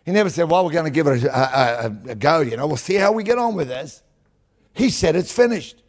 He 0.04 0.12
never 0.12 0.28
said, 0.28 0.50
well, 0.50 0.64
we're 0.64 0.72
going 0.72 0.84
to 0.84 0.90
give 0.90 1.06
it 1.06 1.24
a, 1.24 1.36
a, 1.36 1.86
a, 1.86 2.10
a 2.10 2.14
go, 2.14 2.40
you 2.40 2.56
know, 2.56 2.66
we'll 2.66 2.76
see 2.76 2.94
how 2.94 3.12
we 3.12 3.22
get 3.22 3.38
on 3.38 3.54
with 3.54 3.68
this. 3.68 4.02
He 4.72 4.90
said 4.90 5.16
it's 5.16 5.32
finished. 5.32 5.82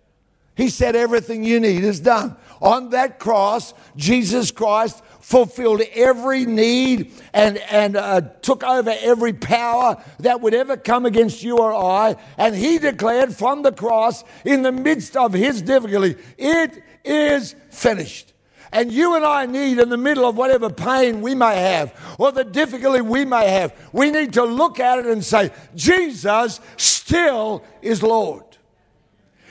He 0.56 0.70
said 0.70 0.96
everything 0.96 1.44
you 1.44 1.60
need 1.60 1.84
is 1.84 2.00
done. 2.00 2.38
On 2.62 2.92
that 2.92 3.20
cross, 3.20 3.74
Jesus 3.98 4.52
Christ 4.52 5.04
fulfilled 5.26 5.82
every 5.96 6.46
need 6.46 7.12
and, 7.34 7.58
and 7.58 7.98
uh, 7.98 8.22
took 8.44 8.64
over 8.64 8.94
every 9.02 9.34
power 9.34 9.98
that 10.20 10.40
would 10.40 10.54
ever 10.54 10.78
come 10.78 11.04
against 11.08 11.42
you 11.42 11.58
or 11.58 11.74
I. 11.74 12.16
And 12.38 12.54
he 12.54 12.78
declared 12.78 13.36
from 13.36 13.64
the 13.64 13.72
cross, 13.72 14.24
in 14.46 14.62
the 14.62 14.72
midst 14.72 15.18
of 15.18 15.34
his 15.34 15.64
difficulty, 15.64 16.16
it 16.38 16.84
is 17.04 17.56
finished. 17.72 18.34
And 18.72 18.92
you 18.92 19.16
and 19.16 19.26
I 19.26 19.48
need, 19.48 19.80
in 19.80 19.90
the 19.90 19.98
middle 19.98 20.30
of 20.30 20.38
whatever 20.38 20.70
pain 20.70 21.22
we 21.22 21.34
may 21.34 21.56
have 21.56 22.16
or 22.20 22.32
the 22.32 22.44
difficulty 22.44 23.02
we 23.02 23.26
may 23.26 23.50
have, 23.50 23.74
we 23.92 24.12
need 24.12 24.34
to 24.34 24.44
look 24.44 24.80
at 24.80 25.00
it 25.00 25.08
and 25.08 25.26
say, 25.26 25.50
Jesus 25.74 26.60
still 26.78 27.64
is 27.82 28.04
Lord. 28.04 28.44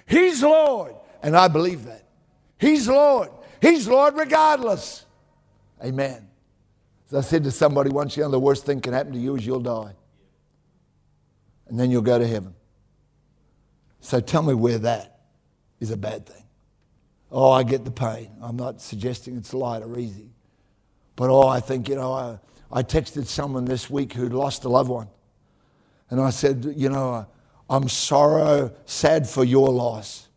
He's 0.06 0.40
Lord. 0.40 0.94
And 1.20 1.36
I 1.36 1.48
believe 1.48 1.86
that. 1.86 2.04
He's 2.58 2.86
Lord. 2.86 3.30
He's 3.60 3.88
Lord 3.88 4.14
regardless. 4.14 5.04
Amen. 5.84 6.28
As 7.08 7.14
I 7.14 7.20
said 7.20 7.44
to 7.44 7.50
somebody 7.50 7.90
once, 7.90 8.16
you 8.16 8.22
know, 8.22 8.30
the 8.30 8.40
worst 8.40 8.64
thing 8.64 8.80
can 8.80 8.92
happen 8.92 9.12
to 9.12 9.18
you 9.18 9.36
is 9.36 9.44
you'll 9.44 9.60
die. 9.60 9.92
And 11.68 11.78
then 11.78 11.90
you'll 11.90 12.02
go 12.02 12.18
to 12.18 12.26
heaven. 12.26 12.54
So 14.00 14.20
tell 14.20 14.42
me 14.42 14.54
where 14.54 14.78
that 14.78 15.20
is 15.80 15.90
a 15.90 15.96
bad 15.96 16.26
thing. 16.26 16.44
Oh, 17.30 17.50
I 17.50 17.62
get 17.62 17.84
the 17.84 17.90
pain. 17.90 18.30
I'm 18.40 18.56
not 18.56 18.80
suggesting 18.80 19.36
it's 19.36 19.52
light 19.52 19.82
or 19.82 19.98
easy. 19.98 20.30
But 21.16 21.30
oh, 21.30 21.48
I 21.48 21.60
think, 21.60 21.88
you 21.88 21.96
know, 21.96 22.12
I, 22.12 22.38
I 22.72 22.82
texted 22.82 23.26
someone 23.26 23.64
this 23.64 23.90
week 23.90 24.12
who'd 24.12 24.32
lost 24.32 24.64
a 24.64 24.68
loved 24.68 24.90
one. 24.90 25.08
And 26.10 26.20
I 26.20 26.30
said, 26.30 26.74
you 26.76 26.88
know, 26.88 27.26
I'm 27.68 27.88
sorrow, 27.88 28.74
sad 28.84 29.28
for 29.28 29.44
your 29.44 29.68
loss, 29.68 30.28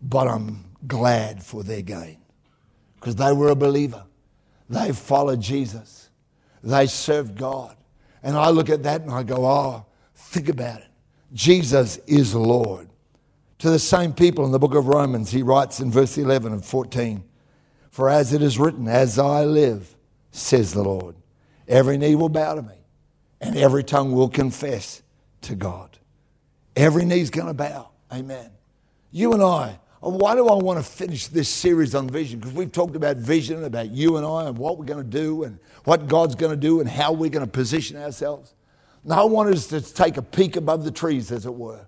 but 0.00 0.28
I'm 0.28 0.64
glad 0.86 1.42
for 1.42 1.62
their 1.62 1.82
gain. 1.82 2.18
Because 2.96 3.16
they 3.16 3.32
were 3.32 3.48
a 3.48 3.56
believer. 3.56 4.04
They 4.72 4.90
followed 4.92 5.42
Jesus. 5.42 6.08
They 6.64 6.86
served 6.86 7.36
God. 7.36 7.76
And 8.22 8.36
I 8.36 8.48
look 8.48 8.70
at 8.70 8.84
that 8.84 9.02
and 9.02 9.10
I 9.10 9.22
go, 9.22 9.44
oh, 9.44 9.84
think 10.14 10.48
about 10.48 10.80
it. 10.80 10.88
Jesus 11.34 11.98
is 12.06 12.34
Lord. 12.34 12.88
To 13.58 13.70
the 13.70 13.78
same 13.78 14.14
people 14.14 14.46
in 14.46 14.50
the 14.50 14.58
book 14.58 14.74
of 14.74 14.88
Romans, 14.88 15.30
he 15.30 15.42
writes 15.42 15.80
in 15.80 15.90
verse 15.90 16.16
11 16.16 16.52
and 16.52 16.64
14 16.64 17.22
For 17.90 18.08
as 18.08 18.32
it 18.32 18.40
is 18.40 18.58
written, 18.58 18.88
As 18.88 19.18
I 19.18 19.44
live, 19.44 19.94
says 20.30 20.72
the 20.72 20.82
Lord, 20.82 21.16
every 21.68 21.98
knee 21.98 22.14
will 22.14 22.30
bow 22.30 22.54
to 22.54 22.62
me, 22.62 22.74
and 23.42 23.56
every 23.56 23.84
tongue 23.84 24.12
will 24.12 24.30
confess 24.30 25.02
to 25.42 25.54
God. 25.54 25.98
Every 26.74 27.04
knee's 27.04 27.28
going 27.28 27.48
to 27.48 27.54
bow. 27.54 27.90
Amen. 28.10 28.50
You 29.10 29.34
and 29.34 29.42
I, 29.42 29.78
why 30.10 30.34
do 30.34 30.48
I 30.48 30.54
want 30.54 30.84
to 30.84 30.84
finish 30.84 31.28
this 31.28 31.48
series 31.48 31.94
on 31.94 32.08
vision? 32.08 32.40
Because 32.40 32.54
we've 32.54 32.72
talked 32.72 32.96
about 32.96 33.18
vision, 33.18 33.62
about 33.62 33.90
you 33.90 34.16
and 34.16 34.26
I, 34.26 34.46
and 34.46 34.58
what 34.58 34.76
we're 34.76 34.84
going 34.84 35.02
to 35.02 35.08
do, 35.08 35.44
and 35.44 35.60
what 35.84 36.08
God's 36.08 36.34
going 36.34 36.50
to 36.50 36.56
do, 36.56 36.80
and 36.80 36.88
how 36.88 37.12
we're 37.12 37.30
going 37.30 37.46
to 37.46 37.50
position 37.50 37.96
ourselves. 37.96 38.54
Now, 39.04 39.22
I 39.22 39.24
want 39.24 39.54
us 39.54 39.68
to 39.68 39.80
take 39.80 40.16
a 40.16 40.22
peek 40.22 40.56
above 40.56 40.84
the 40.84 40.90
trees, 40.90 41.30
as 41.30 41.46
it 41.46 41.54
were, 41.54 41.86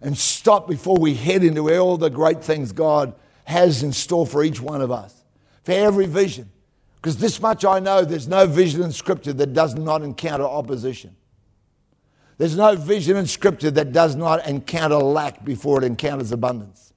and 0.00 0.16
stop 0.16 0.68
before 0.68 0.96
we 0.96 1.14
head 1.14 1.42
into 1.42 1.68
all 1.76 1.96
the 1.96 2.10
great 2.10 2.44
things 2.44 2.70
God 2.70 3.12
has 3.44 3.82
in 3.82 3.92
store 3.92 4.26
for 4.26 4.44
each 4.44 4.60
one 4.60 4.80
of 4.80 4.92
us, 4.92 5.24
for 5.64 5.72
every 5.72 6.06
vision. 6.06 6.48
Because 6.96 7.16
this 7.16 7.40
much 7.40 7.64
I 7.64 7.80
know 7.80 8.04
there's 8.04 8.28
no 8.28 8.46
vision 8.46 8.82
in 8.82 8.92
Scripture 8.92 9.32
that 9.32 9.52
does 9.52 9.74
not 9.74 10.02
encounter 10.02 10.44
opposition. 10.44 11.16
There's 12.38 12.56
no 12.56 12.76
vision 12.76 13.16
in 13.16 13.26
Scripture 13.26 13.72
that 13.72 13.92
does 13.92 14.14
not 14.14 14.46
encounter 14.46 14.96
lack 14.96 15.44
before 15.44 15.82
it 15.82 15.84
encounters 15.84 16.30
abundance. 16.30 16.91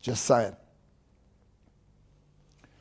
Just 0.00 0.24
saying. 0.24 0.56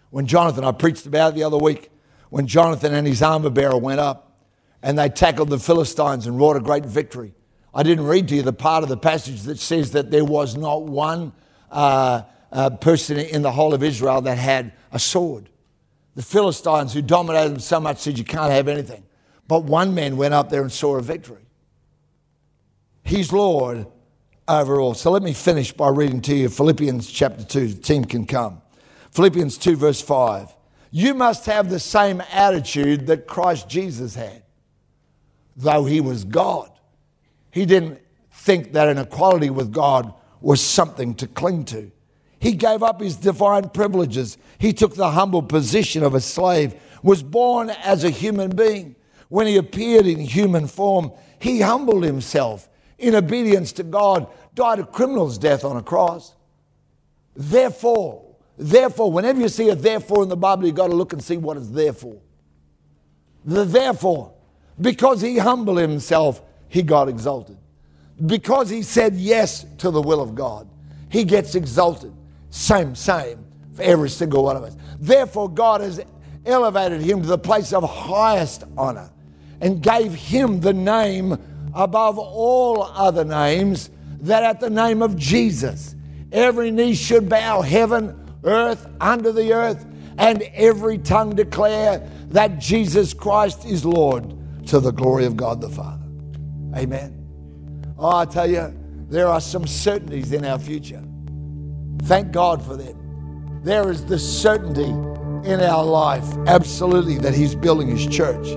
When 0.09 0.27
Jonathan, 0.27 0.63
I 0.63 0.71
preached 0.71 1.05
about 1.05 1.35
the 1.35 1.43
other 1.43 1.57
week, 1.57 1.89
when 2.29 2.47
Jonathan 2.47 2.93
and 2.93 3.07
his 3.07 3.21
armor 3.21 3.49
bearer 3.49 3.77
went 3.77 3.99
up 3.99 4.27
and 4.81 4.97
they 4.97 5.09
tackled 5.09 5.49
the 5.49 5.59
Philistines 5.59 6.27
and 6.27 6.37
wrought 6.39 6.55
a 6.55 6.59
great 6.59 6.85
victory. 6.85 7.33
I 7.73 7.83
didn't 7.83 8.05
read 8.05 8.27
to 8.29 8.35
you 8.35 8.41
the 8.41 8.53
part 8.53 8.83
of 8.83 8.89
the 8.89 8.97
passage 8.97 9.43
that 9.43 9.59
says 9.59 9.91
that 9.91 10.11
there 10.11 10.25
was 10.25 10.55
not 10.55 10.83
one 10.83 11.33
uh, 11.71 12.23
uh, 12.51 12.69
person 12.71 13.17
in 13.17 13.41
the 13.41 13.51
whole 13.51 13.73
of 13.73 13.83
Israel 13.83 14.21
that 14.21 14.37
had 14.37 14.73
a 14.91 14.99
sword. 14.99 15.49
The 16.15 16.23
Philistines, 16.23 16.93
who 16.93 17.01
dominated 17.01 17.49
them 17.49 17.59
so 17.59 17.79
much, 17.79 17.99
said, 17.99 18.17
You 18.17 18.23
can't 18.23 18.51
have 18.51 18.67
anything. 18.67 19.03
But 19.47 19.65
one 19.65 19.93
man 19.93 20.17
went 20.17 20.33
up 20.33 20.49
there 20.49 20.61
and 20.61 20.71
saw 20.71 20.97
a 20.97 21.01
victory. 21.01 21.45
He's 23.03 23.31
Lord 23.31 23.87
over 24.47 24.79
all. 24.79 24.93
So 24.93 25.11
let 25.11 25.23
me 25.23 25.33
finish 25.33 25.71
by 25.71 25.89
reading 25.89 26.21
to 26.21 26.35
you 26.35 26.49
Philippians 26.49 27.09
chapter 27.09 27.43
2. 27.43 27.67
The 27.67 27.81
team 27.81 28.05
can 28.05 28.25
come. 28.25 28.61
Philippians 29.11 29.57
2, 29.57 29.75
verse 29.75 30.01
5. 30.01 30.55
You 30.91 31.13
must 31.13 31.45
have 31.45 31.69
the 31.69 31.79
same 31.79 32.21
attitude 32.31 33.07
that 33.07 33.27
Christ 33.27 33.67
Jesus 33.67 34.15
had. 34.15 34.43
Though 35.55 35.85
he 35.85 36.01
was 36.01 36.23
God, 36.23 36.71
he 37.51 37.65
didn't 37.65 37.99
think 38.31 38.73
that 38.73 38.87
an 38.87 38.97
equality 38.97 39.49
with 39.49 39.73
God 39.73 40.13
was 40.39 40.61
something 40.61 41.15
to 41.15 41.27
cling 41.27 41.65
to. 41.65 41.91
He 42.39 42.53
gave 42.53 42.83
up 42.83 43.01
his 43.01 43.15
divine 43.15 43.69
privileges. 43.69 44.37
He 44.59 44.71
took 44.71 44.95
the 44.95 45.11
humble 45.11 45.41
position 45.41 46.03
of 46.03 46.13
a 46.13 46.21
slave, 46.21 46.75
was 47.01 47.23
born 47.23 47.71
as 47.71 48.03
a 48.03 48.09
human 48.09 48.55
being 48.55 48.95
when 49.29 49.47
he 49.47 49.57
appeared 49.57 50.05
in 50.05 50.19
human 50.19 50.67
form, 50.67 51.11
he 51.39 51.61
humbled 51.61 52.03
himself 52.03 52.69
in 52.97 53.15
obedience 53.15 53.71
to 53.73 53.83
God, 53.83 54.27
died 54.55 54.79
a 54.79 54.85
criminal's 54.85 55.37
death 55.37 55.63
on 55.63 55.77
a 55.77 55.83
cross. 55.83 56.35
Therefore, 57.35 58.23
therefore, 58.57 59.11
whenever 59.11 59.39
you 59.39 59.49
see 59.49 59.69
a 59.69 59.75
therefore 59.75 60.23
in 60.23 60.29
the 60.29 60.37
Bible, 60.37 60.65
you've 60.65 60.75
got 60.75 60.87
to 60.87 60.95
look 60.95 61.13
and 61.13 61.23
see 61.23 61.37
what 61.37 61.57
it's 61.57 61.69
there 61.69 61.93
for. 61.93 62.17
The 63.45 63.63
therefore, 63.63 64.33
because 64.81 65.21
he 65.21 65.37
humbled 65.37 65.77
himself, 65.77 66.41
he 66.67 66.81
got 66.81 67.07
exalted. 67.07 67.57
Because 68.25 68.69
he 68.69 68.81
said 68.81 69.15
yes 69.15 69.65
to 69.77 69.91
the 69.91 70.01
will 70.01 70.21
of 70.21 70.33
God, 70.33 70.67
he 71.09 71.23
gets 71.23 71.55
exalted. 71.55 72.13
Same, 72.49 72.95
same 72.95 73.45
for 73.73 73.83
every 73.83 74.09
single 74.09 74.43
one 74.43 74.57
of 74.57 74.63
us. 74.63 74.75
Therefore, 74.99 75.49
God 75.49 75.81
has 75.81 76.01
elevated 76.45 77.01
him 77.01 77.21
to 77.21 77.27
the 77.27 77.37
place 77.37 77.73
of 77.73 77.87
highest 77.87 78.63
honor 78.75 79.11
and 79.61 79.81
gave 79.81 80.13
him 80.13 80.59
the 80.59 80.73
name 80.73 81.37
above 81.77 82.17
all 82.17 82.83
other 82.83 83.23
names, 83.23 83.89
that 84.21 84.43
at 84.43 84.59
the 84.59 84.69
name 84.69 85.01
of 85.01 85.15
Jesus, 85.15 85.95
every 86.31 86.71
knee 86.71 86.95
should 86.95 87.29
bow, 87.29 87.61
heaven, 87.61 88.33
earth, 88.43 88.87
under 88.99 89.31
the 89.31 89.53
earth, 89.53 89.85
and 90.17 90.41
every 90.53 90.97
tongue 90.97 91.35
declare 91.35 91.99
that 92.29 92.57
Jesus 92.57 93.13
Christ 93.13 93.65
is 93.65 93.85
Lord 93.85 94.33
to 94.67 94.79
the 94.79 94.91
glory 94.91 95.25
of 95.25 95.37
God 95.37 95.61
the 95.61 95.69
Father. 95.69 96.05
Amen. 96.75 97.13
Oh, 97.97 98.17
I 98.17 98.25
tell 98.25 98.49
you, 98.49 98.73
there 99.07 99.27
are 99.27 99.39
some 99.39 99.67
certainties 99.67 100.33
in 100.33 100.43
our 100.43 100.59
future. 100.59 101.03
Thank 102.03 102.31
God 102.31 102.65
for 102.65 102.75
them. 102.75 103.61
There 103.63 103.91
is 103.91 104.03
the 104.05 104.17
certainty 104.17 104.89
in 105.49 105.61
our 105.61 105.85
life, 105.85 106.25
absolutely, 106.47 107.17
that 107.19 107.35
He's 107.35 107.53
building 107.53 107.87
His 107.87 108.07
church 108.07 108.47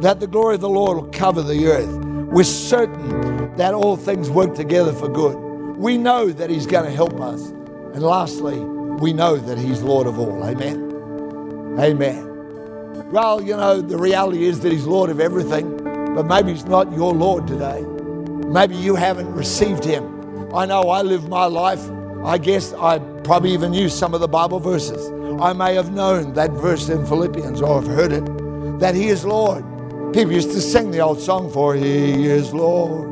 that 0.00 0.20
the 0.20 0.26
glory 0.26 0.56
of 0.56 0.60
the 0.60 0.68
Lord 0.68 0.98
will 0.98 1.10
cover 1.10 1.42
the 1.42 1.66
earth. 1.68 2.05
We're 2.36 2.44
certain 2.44 3.56
that 3.56 3.72
all 3.72 3.96
things 3.96 4.28
work 4.28 4.54
together 4.54 4.92
for 4.92 5.08
good. 5.08 5.38
We 5.78 5.96
know 5.96 6.28
that 6.28 6.50
He's 6.50 6.66
going 6.66 6.84
to 6.84 6.94
help 6.94 7.18
us. 7.18 7.40
And 7.40 8.02
lastly, 8.02 8.58
we 8.60 9.14
know 9.14 9.38
that 9.38 9.56
He's 9.56 9.80
Lord 9.80 10.06
of 10.06 10.18
all. 10.18 10.44
Amen. 10.44 11.78
Amen. 11.80 13.10
Well, 13.10 13.40
you 13.40 13.56
know, 13.56 13.80
the 13.80 13.96
reality 13.96 14.44
is 14.44 14.60
that 14.60 14.70
He's 14.70 14.84
Lord 14.84 15.08
of 15.08 15.18
everything, 15.18 15.82
but 16.14 16.24
maybe 16.26 16.52
He's 16.52 16.66
not 16.66 16.92
your 16.92 17.14
Lord 17.14 17.46
today. 17.46 17.80
Maybe 18.46 18.76
you 18.76 18.96
haven't 18.96 19.32
received 19.32 19.82
Him. 19.82 20.54
I 20.54 20.66
know 20.66 20.90
I 20.90 21.00
live 21.00 21.30
my 21.30 21.46
life. 21.46 21.90
I 22.22 22.36
guess 22.36 22.74
I 22.74 22.98
probably 23.24 23.54
even 23.54 23.70
knew 23.70 23.88
some 23.88 24.12
of 24.12 24.20
the 24.20 24.28
Bible 24.28 24.60
verses. 24.60 25.10
I 25.40 25.54
may 25.54 25.74
have 25.74 25.90
known 25.90 26.34
that 26.34 26.50
verse 26.50 26.90
in 26.90 27.06
Philippians 27.06 27.62
or 27.62 27.80
have 27.80 27.90
heard 27.90 28.12
it 28.12 28.78
that 28.78 28.94
He 28.94 29.06
is 29.06 29.24
Lord. 29.24 29.64
People 30.16 30.32
used 30.32 30.52
to 30.52 30.62
sing 30.62 30.92
the 30.92 31.00
old 31.00 31.20
song, 31.20 31.52
For 31.52 31.74
He 31.74 32.24
is 32.26 32.54
Lord. 32.54 33.06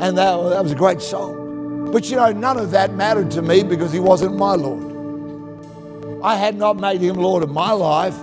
And 0.00 0.16
that, 0.16 0.34
that 0.48 0.62
was 0.62 0.72
a 0.72 0.74
great 0.74 1.02
song. 1.02 1.92
But 1.92 2.08
you 2.08 2.16
know, 2.16 2.32
none 2.32 2.56
of 2.56 2.70
that 2.70 2.94
mattered 2.94 3.30
to 3.32 3.42
me 3.42 3.62
because 3.62 3.92
He 3.92 4.00
wasn't 4.00 4.34
my 4.38 4.54
Lord. 4.54 6.22
I 6.24 6.36
had 6.36 6.56
not 6.56 6.78
made 6.78 7.02
him 7.02 7.16
Lord 7.16 7.42
of 7.42 7.50
my 7.50 7.72
life, 7.72 8.16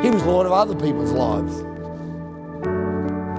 he 0.00 0.10
was 0.10 0.22
Lord 0.22 0.46
of 0.46 0.52
other 0.52 0.76
people's 0.76 1.10
lives. 1.10 1.60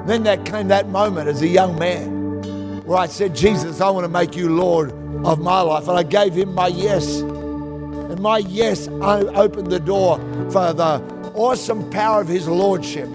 Then 0.08 0.24
that 0.24 0.44
came 0.44 0.68
that 0.68 0.90
moment 0.90 1.30
as 1.30 1.42
a 1.42 1.48
young 1.48 1.80
man 1.80 2.84
where 2.84 2.98
I 2.98 3.08
said, 3.08 3.34
Jesus, 3.34 3.80
I 3.80 3.90
want 3.92 4.04
to 4.04 4.10
make 4.10 4.36
you 4.36 4.50
Lord 4.50 4.92
of 5.26 5.40
my 5.40 5.62
life. 5.62 5.88
And 5.88 5.98
I 5.98 6.04
gave 6.04 6.34
him 6.34 6.54
my 6.54 6.68
yes. 6.68 7.22
And 7.22 8.20
my 8.20 8.40
yes 8.40 8.90
opened 8.90 9.68
the 9.68 9.80
door 9.80 10.18
for 10.52 10.74
the 10.74 11.02
awesome 11.34 11.90
power 11.90 12.20
of 12.20 12.28
his 12.28 12.46
lordship 12.46 13.08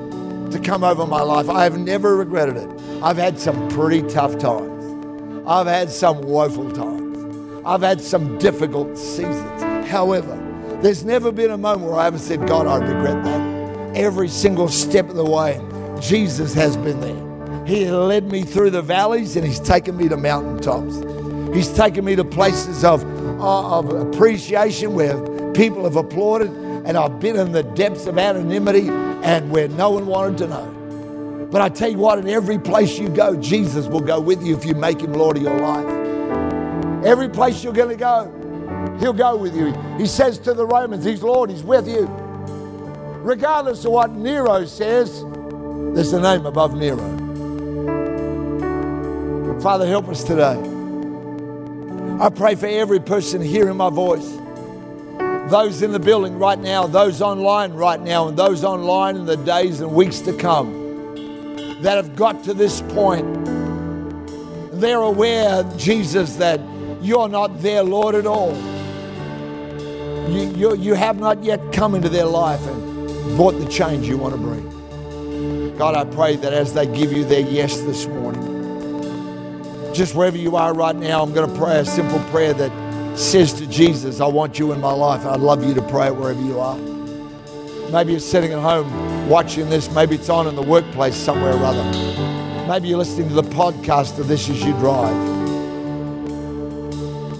to 0.50 0.58
come 0.58 0.84
over 0.84 1.06
my 1.06 1.22
life. 1.22 1.48
I 1.48 1.64
have 1.64 1.78
never 1.78 2.16
regretted 2.16 2.56
it. 2.56 2.70
I've 3.02 3.16
had 3.16 3.38
some 3.38 3.68
pretty 3.68 4.02
tough 4.02 4.38
times. 4.38 5.44
I've 5.46 5.66
had 5.66 5.90
some 5.90 6.22
woeful 6.22 6.70
times. 6.72 7.62
I've 7.64 7.82
had 7.82 8.00
some 8.00 8.38
difficult 8.38 8.96
seasons. 8.96 9.62
However, 9.88 10.36
there's 10.82 11.04
never 11.04 11.32
been 11.32 11.50
a 11.50 11.58
moment 11.58 11.90
where 11.90 12.00
I 12.00 12.04
haven't 12.04 12.20
said, 12.20 12.46
God, 12.46 12.66
I 12.66 12.76
regret 12.76 13.24
that. 13.24 13.96
Every 13.96 14.28
single 14.28 14.68
step 14.68 15.08
of 15.08 15.16
the 15.16 15.24
way, 15.24 15.60
Jesus 16.00 16.54
has 16.54 16.76
been 16.76 17.00
there. 17.00 17.66
He 17.66 17.90
led 17.90 18.30
me 18.30 18.42
through 18.42 18.70
the 18.70 18.82
valleys 18.82 19.36
and 19.36 19.46
He's 19.46 19.60
taken 19.60 19.96
me 19.96 20.08
to 20.08 20.16
mountaintops. 20.16 20.96
He's 21.54 21.72
taken 21.72 22.04
me 22.04 22.14
to 22.16 22.24
places 22.24 22.84
of, 22.84 23.04
uh, 23.40 23.78
of 23.78 23.90
appreciation 23.90 24.94
where 24.94 25.18
people 25.52 25.84
have 25.84 25.96
applauded, 25.96 26.50
and 26.88 26.96
I've 26.96 27.20
been 27.20 27.36
in 27.36 27.52
the 27.52 27.62
depths 27.62 28.06
of 28.06 28.16
anonymity 28.18 28.88
and 28.88 29.50
where 29.50 29.68
no 29.68 29.90
one 29.90 30.06
wanted 30.06 30.38
to 30.38 30.46
know. 30.48 31.48
But 31.52 31.60
I 31.60 31.68
tell 31.68 31.90
you 31.90 31.98
what, 31.98 32.18
in 32.18 32.28
every 32.28 32.58
place 32.58 32.98
you 32.98 33.10
go, 33.10 33.36
Jesus 33.36 33.86
will 33.86 34.00
go 34.00 34.18
with 34.18 34.42
you 34.42 34.56
if 34.56 34.64
you 34.64 34.74
make 34.74 35.02
Him 35.02 35.12
Lord 35.12 35.36
of 35.36 35.42
your 35.42 35.58
life. 35.58 37.04
Every 37.04 37.28
place 37.28 37.62
you're 37.62 37.74
going 37.74 37.90
to 37.90 37.96
go, 37.96 38.96
He'll 39.00 39.12
go 39.12 39.36
with 39.36 39.54
you. 39.54 39.74
He 39.98 40.06
says 40.06 40.38
to 40.40 40.54
the 40.54 40.64
Romans, 40.66 41.04
He's 41.04 41.22
Lord, 41.22 41.50
He's 41.50 41.62
with 41.62 41.86
you. 41.86 42.06
Regardless 43.20 43.84
of 43.84 43.92
what 43.92 44.12
Nero 44.12 44.64
says, 44.64 45.22
there's 45.94 46.14
a 46.14 46.20
name 46.20 46.46
above 46.46 46.74
Nero. 46.74 47.16
Father, 49.60 49.86
help 49.86 50.08
us 50.08 50.24
today. 50.24 50.58
I 52.18 52.30
pray 52.30 52.54
for 52.54 52.66
every 52.66 53.00
person 53.00 53.42
hearing 53.42 53.76
my 53.76 53.90
voice, 53.90 54.26
those 55.50 55.80
in 55.80 55.92
the 55.92 55.98
building 55.98 56.38
right 56.38 56.58
now, 56.58 56.86
those 56.86 57.22
online 57.22 57.72
right 57.72 58.00
now, 58.00 58.28
and 58.28 58.36
those 58.36 58.64
online 58.64 59.16
in 59.16 59.24
the 59.24 59.36
days 59.36 59.80
and 59.80 59.90
weeks 59.92 60.20
to 60.20 60.36
come 60.36 60.78
that 61.80 61.96
have 61.96 62.14
got 62.14 62.44
to 62.44 62.52
this 62.52 62.82
point. 62.82 63.26
They're 64.72 65.00
aware, 65.00 65.64
Jesus, 65.76 66.36
that 66.36 66.60
you're 67.00 67.28
not 67.28 67.62
their 67.62 67.82
Lord 67.82 68.14
at 68.14 68.26
all. 68.26 68.54
You, 70.28 70.52
you, 70.54 70.76
you 70.76 70.94
have 70.94 71.18
not 71.18 71.42
yet 71.42 71.72
come 71.72 71.94
into 71.94 72.10
their 72.10 72.26
life 72.26 72.64
and 72.66 73.36
brought 73.36 73.52
the 73.52 73.66
change 73.66 74.06
you 74.06 74.18
want 74.18 74.34
to 74.34 74.40
bring. 74.40 75.76
God, 75.78 75.94
I 75.94 76.04
pray 76.04 76.36
that 76.36 76.52
as 76.52 76.74
they 76.74 76.86
give 76.86 77.12
you 77.12 77.24
their 77.24 77.40
yes 77.40 77.80
this 77.80 78.06
morning, 78.06 79.94
just 79.94 80.14
wherever 80.14 80.36
you 80.36 80.56
are 80.56 80.74
right 80.74 80.94
now, 80.94 81.22
I'm 81.22 81.32
going 81.32 81.48
to 81.50 81.58
pray 81.58 81.78
a 81.78 81.84
simple 81.84 82.18
prayer 82.30 82.52
that 82.52 82.87
says 83.18 83.52
to 83.54 83.66
Jesus, 83.66 84.20
I 84.20 84.26
want 84.26 84.60
you 84.60 84.72
in 84.72 84.80
my 84.80 84.92
life. 84.92 85.26
I'd 85.26 85.40
love 85.40 85.64
you 85.64 85.74
to 85.74 85.82
pray 85.82 86.06
it 86.06 86.14
wherever 86.14 86.40
you 86.40 86.60
are. 86.60 86.78
Maybe 87.90 88.12
you're 88.12 88.20
sitting 88.20 88.52
at 88.52 88.60
home 88.60 89.28
watching 89.28 89.68
this. 89.68 89.90
Maybe 89.90 90.14
it's 90.14 90.28
on 90.28 90.46
in 90.46 90.54
the 90.54 90.62
workplace 90.62 91.16
somewhere 91.16 91.54
or 91.54 91.64
other. 91.64 91.82
Maybe 92.68 92.88
you're 92.88 92.98
listening 92.98 93.28
to 93.30 93.34
the 93.34 93.42
podcast 93.42 94.18
of 94.20 94.28
this 94.28 94.48
as 94.48 94.62
you 94.62 94.72
drive. 94.74 95.16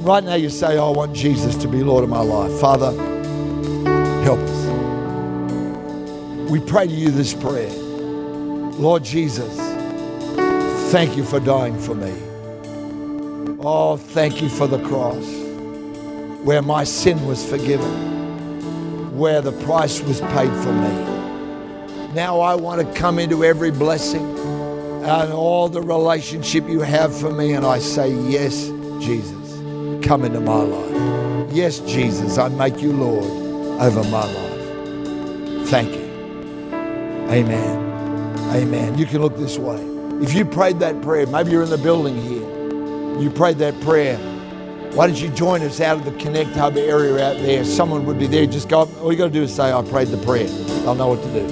Right 0.00 0.24
now, 0.24 0.34
you 0.34 0.50
say, 0.50 0.78
oh, 0.78 0.92
I 0.92 0.96
want 0.96 1.14
Jesus 1.14 1.54
to 1.56 1.68
be 1.68 1.84
Lord 1.84 2.02
of 2.02 2.10
my 2.10 2.22
life. 2.22 2.60
Father, 2.60 2.90
help 4.24 4.40
us. 4.40 4.66
We 6.50 6.60
pray 6.60 6.88
to 6.88 6.92
you 6.92 7.10
this 7.10 7.34
prayer. 7.34 7.70
Lord 7.70 9.04
Jesus, 9.04 9.56
thank 10.90 11.16
you 11.16 11.22
for 11.24 11.38
dying 11.38 11.78
for 11.78 11.94
me. 11.94 12.14
Oh, 13.60 13.96
thank 13.96 14.42
you 14.42 14.48
for 14.48 14.66
the 14.66 14.82
cross 14.82 15.47
where 16.48 16.62
my 16.62 16.82
sin 16.82 17.26
was 17.26 17.46
forgiven, 17.46 19.18
where 19.18 19.42
the 19.42 19.52
price 19.66 20.00
was 20.00 20.22
paid 20.22 20.50
for 20.62 20.72
me. 20.72 22.14
Now 22.14 22.40
I 22.40 22.54
want 22.54 22.80
to 22.80 22.98
come 22.98 23.18
into 23.18 23.44
every 23.44 23.70
blessing 23.70 24.24
and 25.04 25.30
all 25.30 25.68
the 25.68 25.82
relationship 25.82 26.66
you 26.66 26.80
have 26.80 27.14
for 27.14 27.30
me, 27.30 27.52
and 27.52 27.66
I 27.66 27.80
say, 27.80 28.14
Yes, 28.30 28.68
Jesus, 28.98 29.56
come 30.02 30.24
into 30.24 30.40
my 30.40 30.62
life. 30.62 31.52
Yes, 31.52 31.80
Jesus, 31.80 32.38
I 32.38 32.48
make 32.48 32.80
you 32.80 32.94
Lord 32.94 33.24
over 33.82 34.02
my 34.04 34.24
life. 34.24 35.68
Thank 35.68 35.90
you. 35.90 36.08
Amen. 37.30 38.56
Amen. 38.56 38.96
You 38.96 39.04
can 39.04 39.20
look 39.20 39.36
this 39.36 39.58
way. 39.58 39.82
If 40.22 40.32
you 40.32 40.46
prayed 40.46 40.78
that 40.80 41.02
prayer, 41.02 41.26
maybe 41.26 41.50
you're 41.50 41.64
in 41.64 41.68
the 41.68 41.76
building 41.76 42.16
here, 42.16 43.20
you 43.20 43.28
prayed 43.28 43.58
that 43.58 43.78
prayer. 43.82 44.18
Why 44.94 45.06
don't 45.06 45.20
you 45.20 45.28
join 45.28 45.62
us 45.62 45.80
out 45.80 45.98
of 45.98 46.04
the 46.04 46.12
Connect 46.22 46.50
Hub 46.50 46.76
area 46.76 47.14
out 47.14 47.36
there? 47.38 47.64
Someone 47.64 48.04
would 48.06 48.18
be 48.18 48.26
there. 48.26 48.46
Just 48.46 48.68
go 48.68 48.82
up. 48.82 49.02
All 49.02 49.12
you 49.12 49.18
got 49.18 49.26
to 49.26 49.30
do 49.30 49.42
is 49.42 49.54
say, 49.54 49.72
I 49.72 49.82
prayed 49.82 50.08
the 50.08 50.18
prayer. 50.18 50.48
They'll 50.48 50.94
know 50.94 51.08
what 51.08 51.22
to 51.22 51.32
do. 51.32 51.46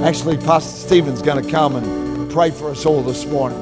Actually, 0.03 0.37
Pastor 0.37 0.87
Stephen's 0.87 1.21
going 1.21 1.43
to 1.43 1.51
come 1.51 1.75
and 1.75 2.31
pray 2.31 2.51
for 2.51 2.69
us 2.71 2.85
all 2.85 3.01
this 3.01 3.25
morning. 3.25 3.59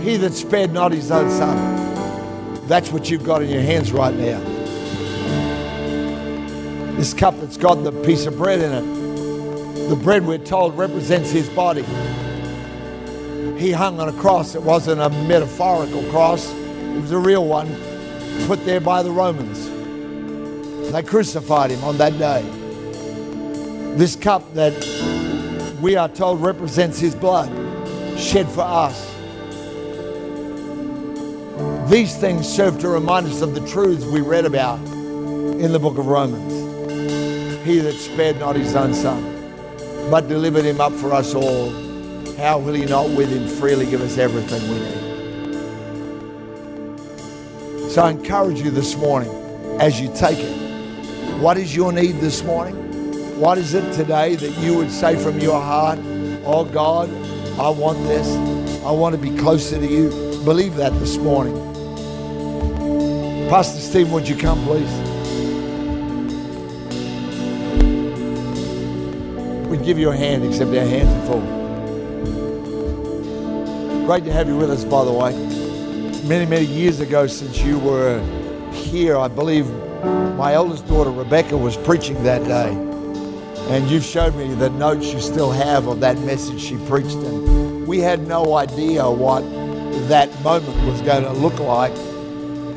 He 0.00 0.16
that 0.18 0.34
spared 0.34 0.72
not 0.72 0.92
his 0.92 1.10
own 1.10 1.30
son. 1.30 2.66
That's 2.68 2.90
what 2.90 3.10
you've 3.10 3.24
got 3.24 3.42
in 3.42 3.50
your 3.50 3.62
hands 3.62 3.92
right 3.92 4.14
now. 4.14 4.40
This 6.96 7.14
cup 7.14 7.38
that's 7.40 7.56
got 7.56 7.76
the 7.84 7.92
piece 8.04 8.26
of 8.26 8.36
bread 8.38 8.60
in 8.60 8.72
it. 8.72 9.05
The 9.88 9.96
bread, 9.96 10.26
we're 10.26 10.38
told, 10.38 10.76
represents 10.76 11.30
his 11.30 11.48
body. 11.48 11.84
He 13.56 13.72
hung 13.72 14.00
on 14.00 14.08
a 14.08 14.12
cross. 14.12 14.54
It 14.54 14.62
wasn't 14.62 15.00
a 15.00 15.08
metaphorical 15.08 16.02
cross, 16.10 16.52
it 16.52 17.00
was 17.00 17.12
a 17.12 17.18
real 17.18 17.44
one 17.44 17.68
put 18.46 18.64
there 18.64 18.80
by 18.80 19.02
the 19.02 19.10
Romans. 19.10 19.70
They 20.92 21.02
crucified 21.02 21.70
him 21.70 21.82
on 21.84 21.98
that 21.98 22.18
day. 22.18 22.42
This 23.96 24.14
cup 24.14 24.54
that 24.54 24.74
we 25.80 25.96
are 25.96 26.08
told 26.08 26.40
represents 26.42 26.98
his 26.98 27.14
blood 27.14 27.50
shed 28.18 28.48
for 28.48 28.62
us. 28.62 29.12
These 31.90 32.16
things 32.16 32.48
serve 32.48 32.78
to 32.80 32.88
remind 32.88 33.26
us 33.26 33.42
of 33.42 33.54
the 33.54 33.66
truths 33.66 34.04
we 34.04 34.20
read 34.20 34.44
about 34.44 34.80
in 34.86 35.72
the 35.72 35.78
book 35.78 35.98
of 35.98 36.06
Romans. 36.06 36.52
He 37.64 37.78
that 37.78 37.94
spared 37.94 38.38
not 38.38 38.56
his 38.56 38.74
own 38.74 38.94
son, 38.94 39.35
but 40.10 40.28
delivered 40.28 40.64
him 40.64 40.80
up 40.80 40.92
for 40.92 41.12
us 41.12 41.34
all, 41.34 41.70
how 42.36 42.58
will 42.58 42.74
he 42.74 42.84
not 42.84 43.08
with 43.10 43.30
him 43.30 43.48
freely 43.48 43.86
give 43.86 44.00
us 44.00 44.18
everything 44.18 44.62
we 44.70 44.78
need? 44.78 45.06
So 47.90 48.02
I 48.02 48.10
encourage 48.10 48.60
you 48.60 48.70
this 48.70 48.96
morning 48.96 49.30
as 49.80 50.00
you 50.00 50.12
take 50.14 50.38
it. 50.38 50.56
What 51.40 51.56
is 51.56 51.74
your 51.74 51.92
need 51.92 52.20
this 52.20 52.42
morning? 52.44 52.74
What 53.40 53.58
is 53.58 53.74
it 53.74 53.92
today 53.94 54.36
that 54.36 54.50
you 54.58 54.76
would 54.76 54.90
say 54.90 55.16
from 55.16 55.38
your 55.40 55.60
heart, 55.60 55.98
Oh 56.48 56.64
God, 56.64 57.10
I 57.58 57.68
want 57.70 57.98
this. 58.06 58.28
I 58.84 58.92
want 58.92 59.16
to 59.16 59.20
be 59.20 59.36
closer 59.36 59.78
to 59.78 59.86
you. 59.86 60.10
Believe 60.44 60.76
that 60.76 60.92
this 61.00 61.16
morning. 61.16 61.56
Pastor 63.50 63.80
Steve, 63.80 64.12
would 64.12 64.28
you 64.28 64.36
come, 64.36 64.62
please? 64.64 65.05
We'd 69.76 69.84
give 69.84 69.98
you 69.98 70.08
a 70.08 70.16
hand, 70.16 70.42
except 70.42 70.70
our 70.70 70.86
hands 70.86 71.12
are 71.12 71.26
full. 71.26 71.42
Great 74.06 74.24
to 74.24 74.32
have 74.32 74.48
you 74.48 74.56
with 74.56 74.70
us, 74.70 74.84
by 74.84 75.04
the 75.04 75.12
way. 75.12 75.34
Many, 76.26 76.46
many 76.46 76.64
years 76.64 77.00
ago, 77.00 77.26
since 77.26 77.60
you 77.60 77.78
were 77.80 78.22
here, 78.72 79.18
I 79.18 79.28
believe 79.28 79.66
my 80.38 80.54
eldest 80.54 80.88
daughter, 80.88 81.10
Rebecca, 81.10 81.58
was 81.58 81.76
preaching 81.76 82.22
that 82.22 82.42
day. 82.44 82.70
And 83.68 83.90
you've 83.90 84.02
showed 84.02 84.34
me 84.34 84.54
the 84.54 84.70
notes 84.70 85.12
you 85.12 85.20
still 85.20 85.50
have 85.50 85.88
of 85.88 86.00
that 86.00 86.18
message 86.20 86.58
she 86.58 86.78
preached. 86.86 87.16
And 87.16 87.86
we 87.86 87.98
had 87.98 88.26
no 88.26 88.54
idea 88.54 89.10
what 89.10 89.42
that 90.08 90.30
moment 90.42 90.74
was 90.86 91.02
going 91.02 91.24
to 91.24 91.32
look 91.32 91.58
like, 91.58 91.94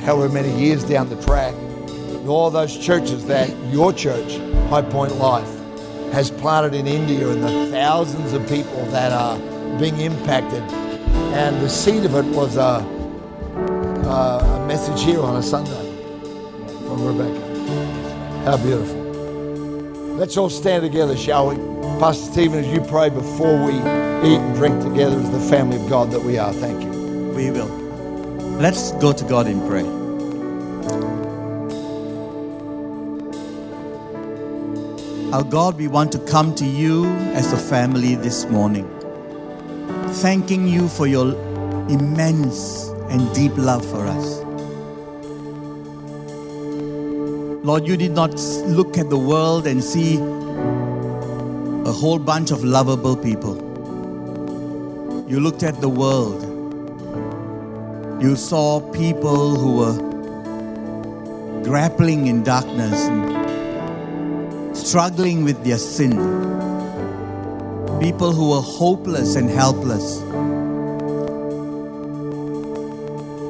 however 0.02 0.28
many 0.28 0.54
years 0.60 0.84
down 0.84 1.08
the 1.08 1.16
track. 1.24 1.56
All 2.28 2.50
those 2.52 2.78
churches 2.78 3.26
that 3.28 3.56
your 3.72 3.94
church, 3.94 4.38
High 4.70 4.82
Point 4.82 5.16
Life, 5.16 5.59
planted 6.40 6.74
in 6.74 6.88
India 6.88 7.30
and 7.30 7.44
the 7.44 7.68
thousands 7.72 8.34
of 8.34 8.48
people 8.48 8.86
that 8.88 9.12
are 9.12 9.38
being 9.80 10.00
impacted. 10.00 10.64
And 11.34 11.62
the 11.62 11.70
seed 11.70 12.06
of 12.06 12.16
it 12.16 12.26
was 12.26 12.58
a, 12.58 12.82
a, 14.08 14.64
a 14.64 14.66
message 14.68 15.04
here 15.04 15.22
on 15.22 15.36
a 15.38 15.44
Sunday 15.44 15.96
from 16.86 17.06
Rebecca. 17.06 17.46
How 18.46 18.58
beautiful. 18.58 19.00
Let's 20.16 20.38
all 20.38 20.50
stand 20.50 20.84
together, 20.84 21.16
shall 21.16 21.50
we? 21.50 21.56
Pastor 22.00 22.32
Stephen, 22.32 22.60
as 22.60 22.68
you 22.68 22.82
pray 22.82 23.10
before 23.10 23.66
we 23.66 23.74
eat 23.74 24.40
and 24.40 24.56
drink 24.56 24.82
together 24.82 25.18
as 25.18 25.32
the 25.32 25.40
family 25.40 25.78
of 25.78 25.90
God 25.90 26.12
that 26.12 26.22
we 26.22 26.38
are, 26.38 26.54
thank 26.54 26.84
you. 26.84 26.90
We 27.36 27.52
will. 27.52 27.68
Let's 28.60 28.92
go 28.94 29.14
to 29.14 29.24
God 29.26 29.48
in 29.48 29.66
prayer. 29.68 29.99
Our 35.32 35.44
God, 35.44 35.78
we 35.78 35.88
want 35.88 36.12
to 36.14 36.20
come 36.26 36.56
to 36.56 36.66
you 36.66 37.06
as 37.36 37.54
a 37.54 37.58
family 37.58 38.16
this 38.16 38.46
morning, 38.46 38.90
thanking 40.24 40.68
you 40.68 40.88
for 40.90 41.06
your 41.06 41.34
immense 41.88 42.88
and 43.12 43.32
deep 43.36 43.56
love 43.56 43.86
for 43.86 44.08
us. 44.08 44.40
Lord, 47.64 47.86
you 47.86 47.96
did 47.96 48.14
not 48.14 48.34
look 48.66 48.98
at 48.98 49.12
the 49.12 49.20
world 49.20 49.68
and 49.68 49.84
see 49.84 50.18
a 50.18 51.92
whole 51.92 52.18
bunch 52.18 52.50
of 52.50 52.64
lovable 52.64 53.16
people. 53.16 53.56
You 55.30 55.40
looked 55.40 55.62
at 55.62 55.80
the 55.80 55.90
world. 55.90 56.42
You 58.20 58.36
saw 58.36 58.80
people 58.94 59.56
who 59.56 59.76
were 59.76 61.64
grappling 61.64 62.26
in 62.26 62.44
darkness 62.44 63.08
struggling 64.90 65.44
with 65.44 65.64
their 65.64 65.78
sin. 65.78 66.12
People 68.00 68.32
who 68.32 68.50
were 68.50 68.62
hopeless 68.62 69.36
and 69.36 69.48
helpless. 69.48 70.20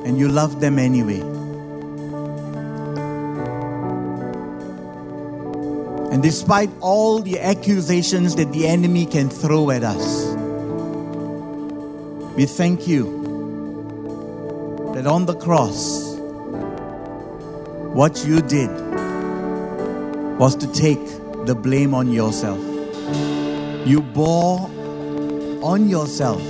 And 0.05 0.19
you 0.19 0.27
loved 0.27 0.59
them 0.59 0.77
anyway. 0.77 1.21
And 6.11 6.21
despite 6.21 6.69
all 6.81 7.19
the 7.19 7.39
accusations 7.39 8.35
that 8.35 8.51
the 8.51 8.67
enemy 8.67 9.05
can 9.05 9.29
throw 9.29 9.71
at 9.71 9.83
us, 9.83 10.25
we 12.35 12.47
thank 12.47 12.85
you 12.85 13.17
that 14.93 15.07
on 15.07 15.25
the 15.25 15.35
cross, 15.35 16.17
what 17.95 18.25
you 18.25 18.41
did 18.41 18.69
was 20.37 20.57
to 20.57 20.67
take 20.73 21.18
the 21.45 21.55
blame 21.55 21.93
on 21.93 22.11
yourself. 22.11 22.59
You 23.87 24.01
bore 24.01 24.69
on 25.63 25.87
yourself 25.89 26.41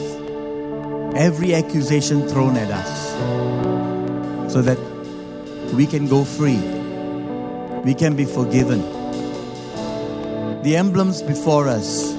every 1.16 1.56
accusation 1.56 2.28
thrown 2.28 2.58
at 2.58 2.72
us 2.72 4.52
so 4.54 4.62
that 4.62 4.78
we 5.74 5.86
can 5.86 6.08
go 6.08 6.24
free, 6.24 6.60
we 7.84 7.94
can 7.94 8.16
be 8.16 8.26
forgiven 8.26 9.00
the 10.64 10.76
emblems 10.76 11.22
before 11.22 11.70
us 11.70 12.12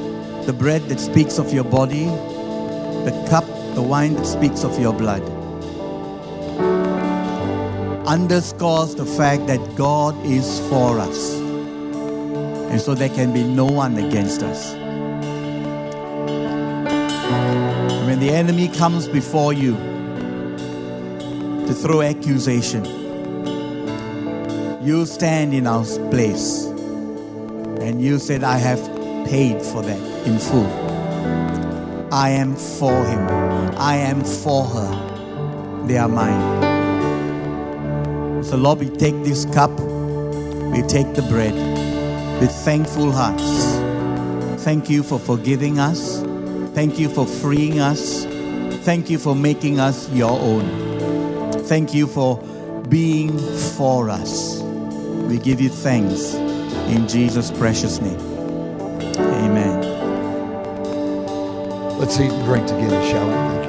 the 0.47 0.53
bread 0.53 0.83
that 0.89 0.99
speaks 0.99 1.39
of 1.39 1.53
your 1.53 1.65
body, 1.65 2.07
the 2.07 3.27
cup, 3.29 3.45
the 3.75 3.83
wine 3.83 4.15
that 4.15 4.25
speaks 4.25 4.65
of 4.65 4.79
your 4.81 4.95
blood 4.95 5.23
underscores 8.07 8.95
the 8.95 9.05
fact 9.05 9.47
that 9.47 9.61
God 9.77 10.17
is 10.25 10.59
for 10.69 10.99
us. 10.99 11.40
And 12.71 12.81
so 12.81 12.95
there 12.95 13.09
can 13.09 13.33
be 13.33 13.43
no 13.43 13.65
one 13.65 13.99
against 13.99 14.43
us. 14.45 14.75
When 18.07 18.21
the 18.21 18.31
enemy 18.31 18.69
comes 18.69 19.09
before 19.09 19.53
you 19.53 19.75
to 21.67 21.75
throw 21.75 22.01
accusation, 22.03 22.85
you 24.85 25.05
stand 25.05 25.53
in 25.53 25.67
our 25.67 25.85
place 26.11 26.65
and 26.65 28.01
you 28.01 28.19
said, 28.19 28.45
I 28.45 28.59
have 28.59 28.79
paid 29.27 29.61
for 29.61 29.83
that 29.83 30.27
in 30.27 30.39
full. 30.39 30.67
I 32.13 32.31
am 32.31 32.57
for 32.57 33.05
him. 33.05 33.29
I 33.79 33.97
am 33.97 34.23
for 34.25 34.65
her. 34.65 35.87
They 35.87 35.99
are 35.99 36.09
mine. 36.09 36.71
So, 38.45 38.57
Lord, 38.57 38.79
we 38.79 38.89
take 38.89 39.23
this 39.23 39.45
cup, 39.47 39.71
we 39.71 40.83
take 40.83 41.15
the 41.15 41.23
bread 41.29 41.70
with 42.41 42.51
thankful 42.51 43.13
hearts. 43.13 43.77
Thank 44.65 44.89
you 44.89 45.03
for 45.03 45.19
forgiving 45.19 45.79
us. 45.79 46.23
Thank 46.75 46.99
you 46.99 47.09
for 47.09 47.27
freeing 47.27 47.81
us. 47.81 48.25
Thank 48.85 49.11
you 49.11 49.19
for 49.19 49.35
making 49.37 49.79
us 49.79 50.09
your 50.11 50.31
own. 50.31 51.61
Thank 51.65 51.93
you 51.95 52.07
for 52.07 52.39
being 52.89 53.39
for 53.77 54.09
us. 54.09 54.61
We 55.29 55.39
give 55.39 55.61
you 55.61 55.69
thanks 55.69 56.35
in 56.89 57.07
Jesus' 57.07 57.51
precious 57.51 58.01
name. 58.01 58.19
Amen. 59.19 59.81
Let's 61.99 62.19
eat 62.19 62.33
and 62.33 62.45
drink 62.45 62.67
together, 62.67 63.03
shall 63.09 63.29
we? 63.29 63.60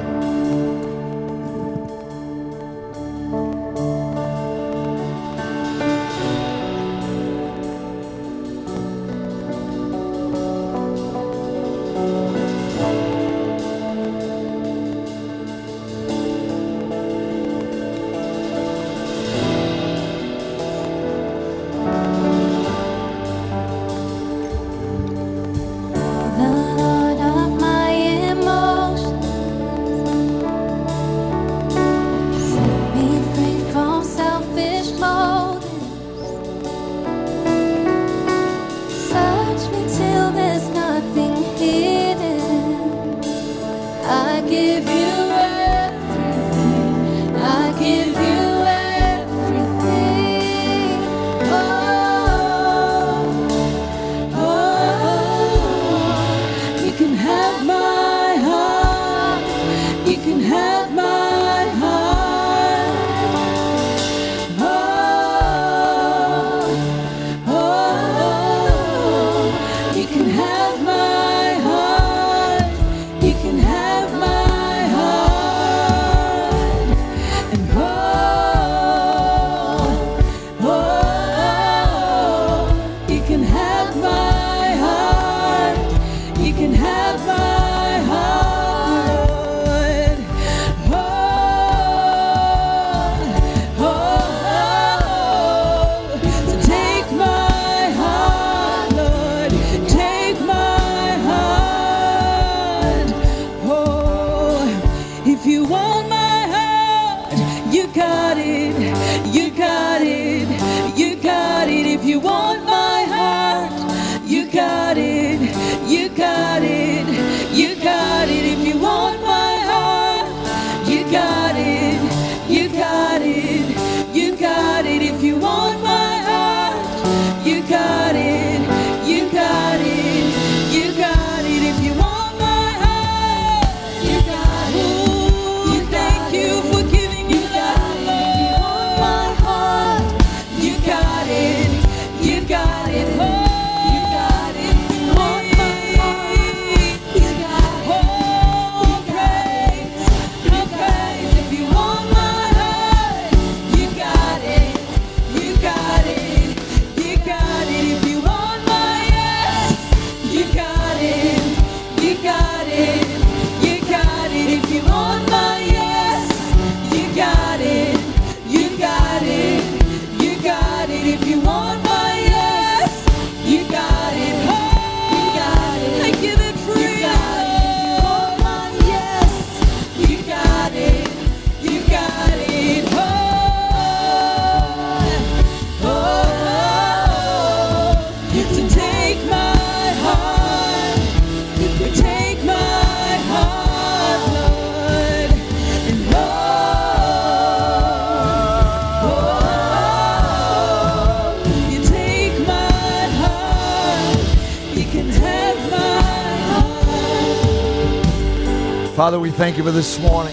Father, 209.02 209.18
we 209.18 209.32
thank 209.32 209.58
you 209.58 209.64
for 209.64 209.72
this 209.72 209.98
morning. 209.98 210.32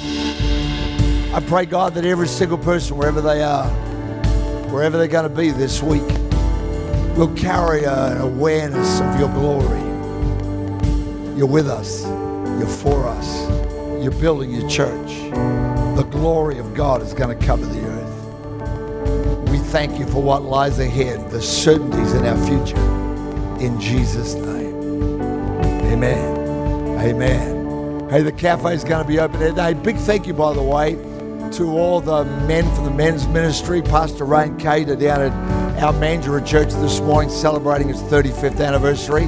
I 1.34 1.44
pray, 1.48 1.66
God, 1.66 1.96
that 1.96 2.06
every 2.06 2.28
single 2.28 2.60
person, 2.60 2.98
wherever 2.98 3.20
they 3.20 3.42
are, 3.42 3.68
wherever 4.70 4.96
they're 4.96 5.08
going 5.08 5.28
to 5.28 5.36
be 5.36 5.50
this 5.50 5.82
week, 5.82 6.08
will 7.18 7.34
carry 7.36 7.86
an 7.86 8.22
awareness 8.22 9.02
of 9.02 9.20
your 9.20 9.30
glory. 9.30 9.80
You're 11.36 11.48
with 11.48 11.68
us, 11.68 12.04
you're 12.60 12.68
for 12.68 13.08
us, 13.08 13.50
you're 14.04 14.12
building 14.12 14.52
your 14.52 14.70
church. 14.70 15.10
The 15.98 16.08
glory 16.12 16.60
of 16.60 16.76
God 16.76 17.02
is 17.02 17.16
going 17.16 17.36
to 17.36 17.46
cover 17.48 17.66
the 17.66 17.84
earth. 17.88 19.50
We 19.50 19.58
thank 19.58 19.98
you 19.98 20.06
for 20.06 20.22
what 20.22 20.44
lies 20.44 20.78
ahead, 20.78 21.32
the 21.32 21.42
certainties 21.42 22.14
in 22.14 22.24
our 22.24 22.38
future. 22.46 22.78
In 23.60 23.82
Jesus' 23.82 24.36
name. 24.36 25.20
Amen. 25.92 27.00
Amen. 27.00 27.59
Hey, 28.10 28.24
the 28.24 28.32
cafe 28.32 28.74
is 28.74 28.84
going 28.84 29.04
to 29.04 29.08
be 29.08 29.20
open 29.20 29.40
today. 29.40 29.76
Big 29.76 29.96
thank 29.96 30.26
you, 30.26 30.34
by 30.34 30.52
the 30.52 30.64
way, 30.64 30.94
to 31.52 31.78
all 31.78 32.02
the 32.02 32.26
men 32.48 32.66
from 32.74 32.86
the 32.86 32.90
men's 32.90 33.28
ministry. 33.28 33.84
Pastor 33.84 34.26
Rain 34.26 34.58
Kate 34.58 34.90
are 34.90 34.96
down 34.96 35.22
at 35.22 35.84
our 35.84 35.94
Mandurah 35.94 36.44
Church 36.44 36.74
this 36.74 37.00
morning 37.02 37.30
celebrating 37.30 37.88
its 37.88 38.00
35th 38.02 38.66
anniversary. 38.66 39.28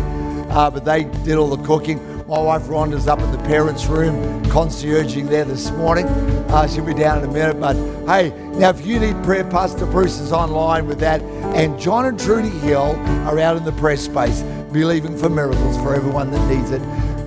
Uh, 0.50 0.72
but 0.72 0.84
they 0.84 1.04
did 1.24 1.38
all 1.38 1.56
the 1.56 1.64
cooking. 1.64 2.00
My 2.28 2.42
wife 2.42 2.64
Rhonda's 2.64 3.08
up 3.08 3.20
in 3.20 3.32
the 3.32 3.38
parents' 3.44 3.86
room, 3.86 4.44
concierging 4.46 5.30
there 5.30 5.46
this 5.46 5.70
morning. 5.70 6.08
Uh, 6.50 6.68
she'll 6.68 6.84
be 6.84 6.96
down 6.96 7.20
in 7.20 7.30
a 7.30 7.32
minute. 7.32 7.60
But 7.60 7.76
hey, 8.08 8.32
now 8.58 8.72
if 8.72 8.84
you 8.84 9.00
need 9.00 9.24
prayer, 9.24 9.44
Pastor 9.44 9.86
Bruce 9.86 10.18
is 10.18 10.32
online 10.32 10.88
with 10.88 11.00
that. 11.02 11.22
And 11.56 11.80
John 11.80 12.06
and 12.06 12.20
Trudy 12.20 12.50
Hill 12.50 12.96
are 13.28 13.38
out 13.38 13.58
in 13.58 13.64
the 13.64 13.74
press 13.74 14.06
space, 14.06 14.42
believing 14.72 15.16
for 15.16 15.30
miracles 15.30 15.78
for 15.78 15.94
everyone 15.94 16.32
that 16.32 16.50
needs 16.50 16.72
it. 16.72 16.82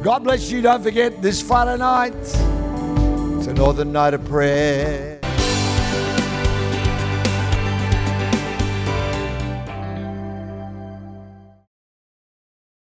God 0.04 0.22
bless 0.22 0.50
you. 0.50 0.60
Don't 0.60 0.82
forget 0.82 1.22
this 1.22 1.40
Friday 1.40 1.78
night. 1.78 2.12
It's 2.14 3.46
a 3.46 3.54
Northern 3.54 3.90
Night 3.90 4.12
of 4.12 4.22
Prayer. 4.26 5.13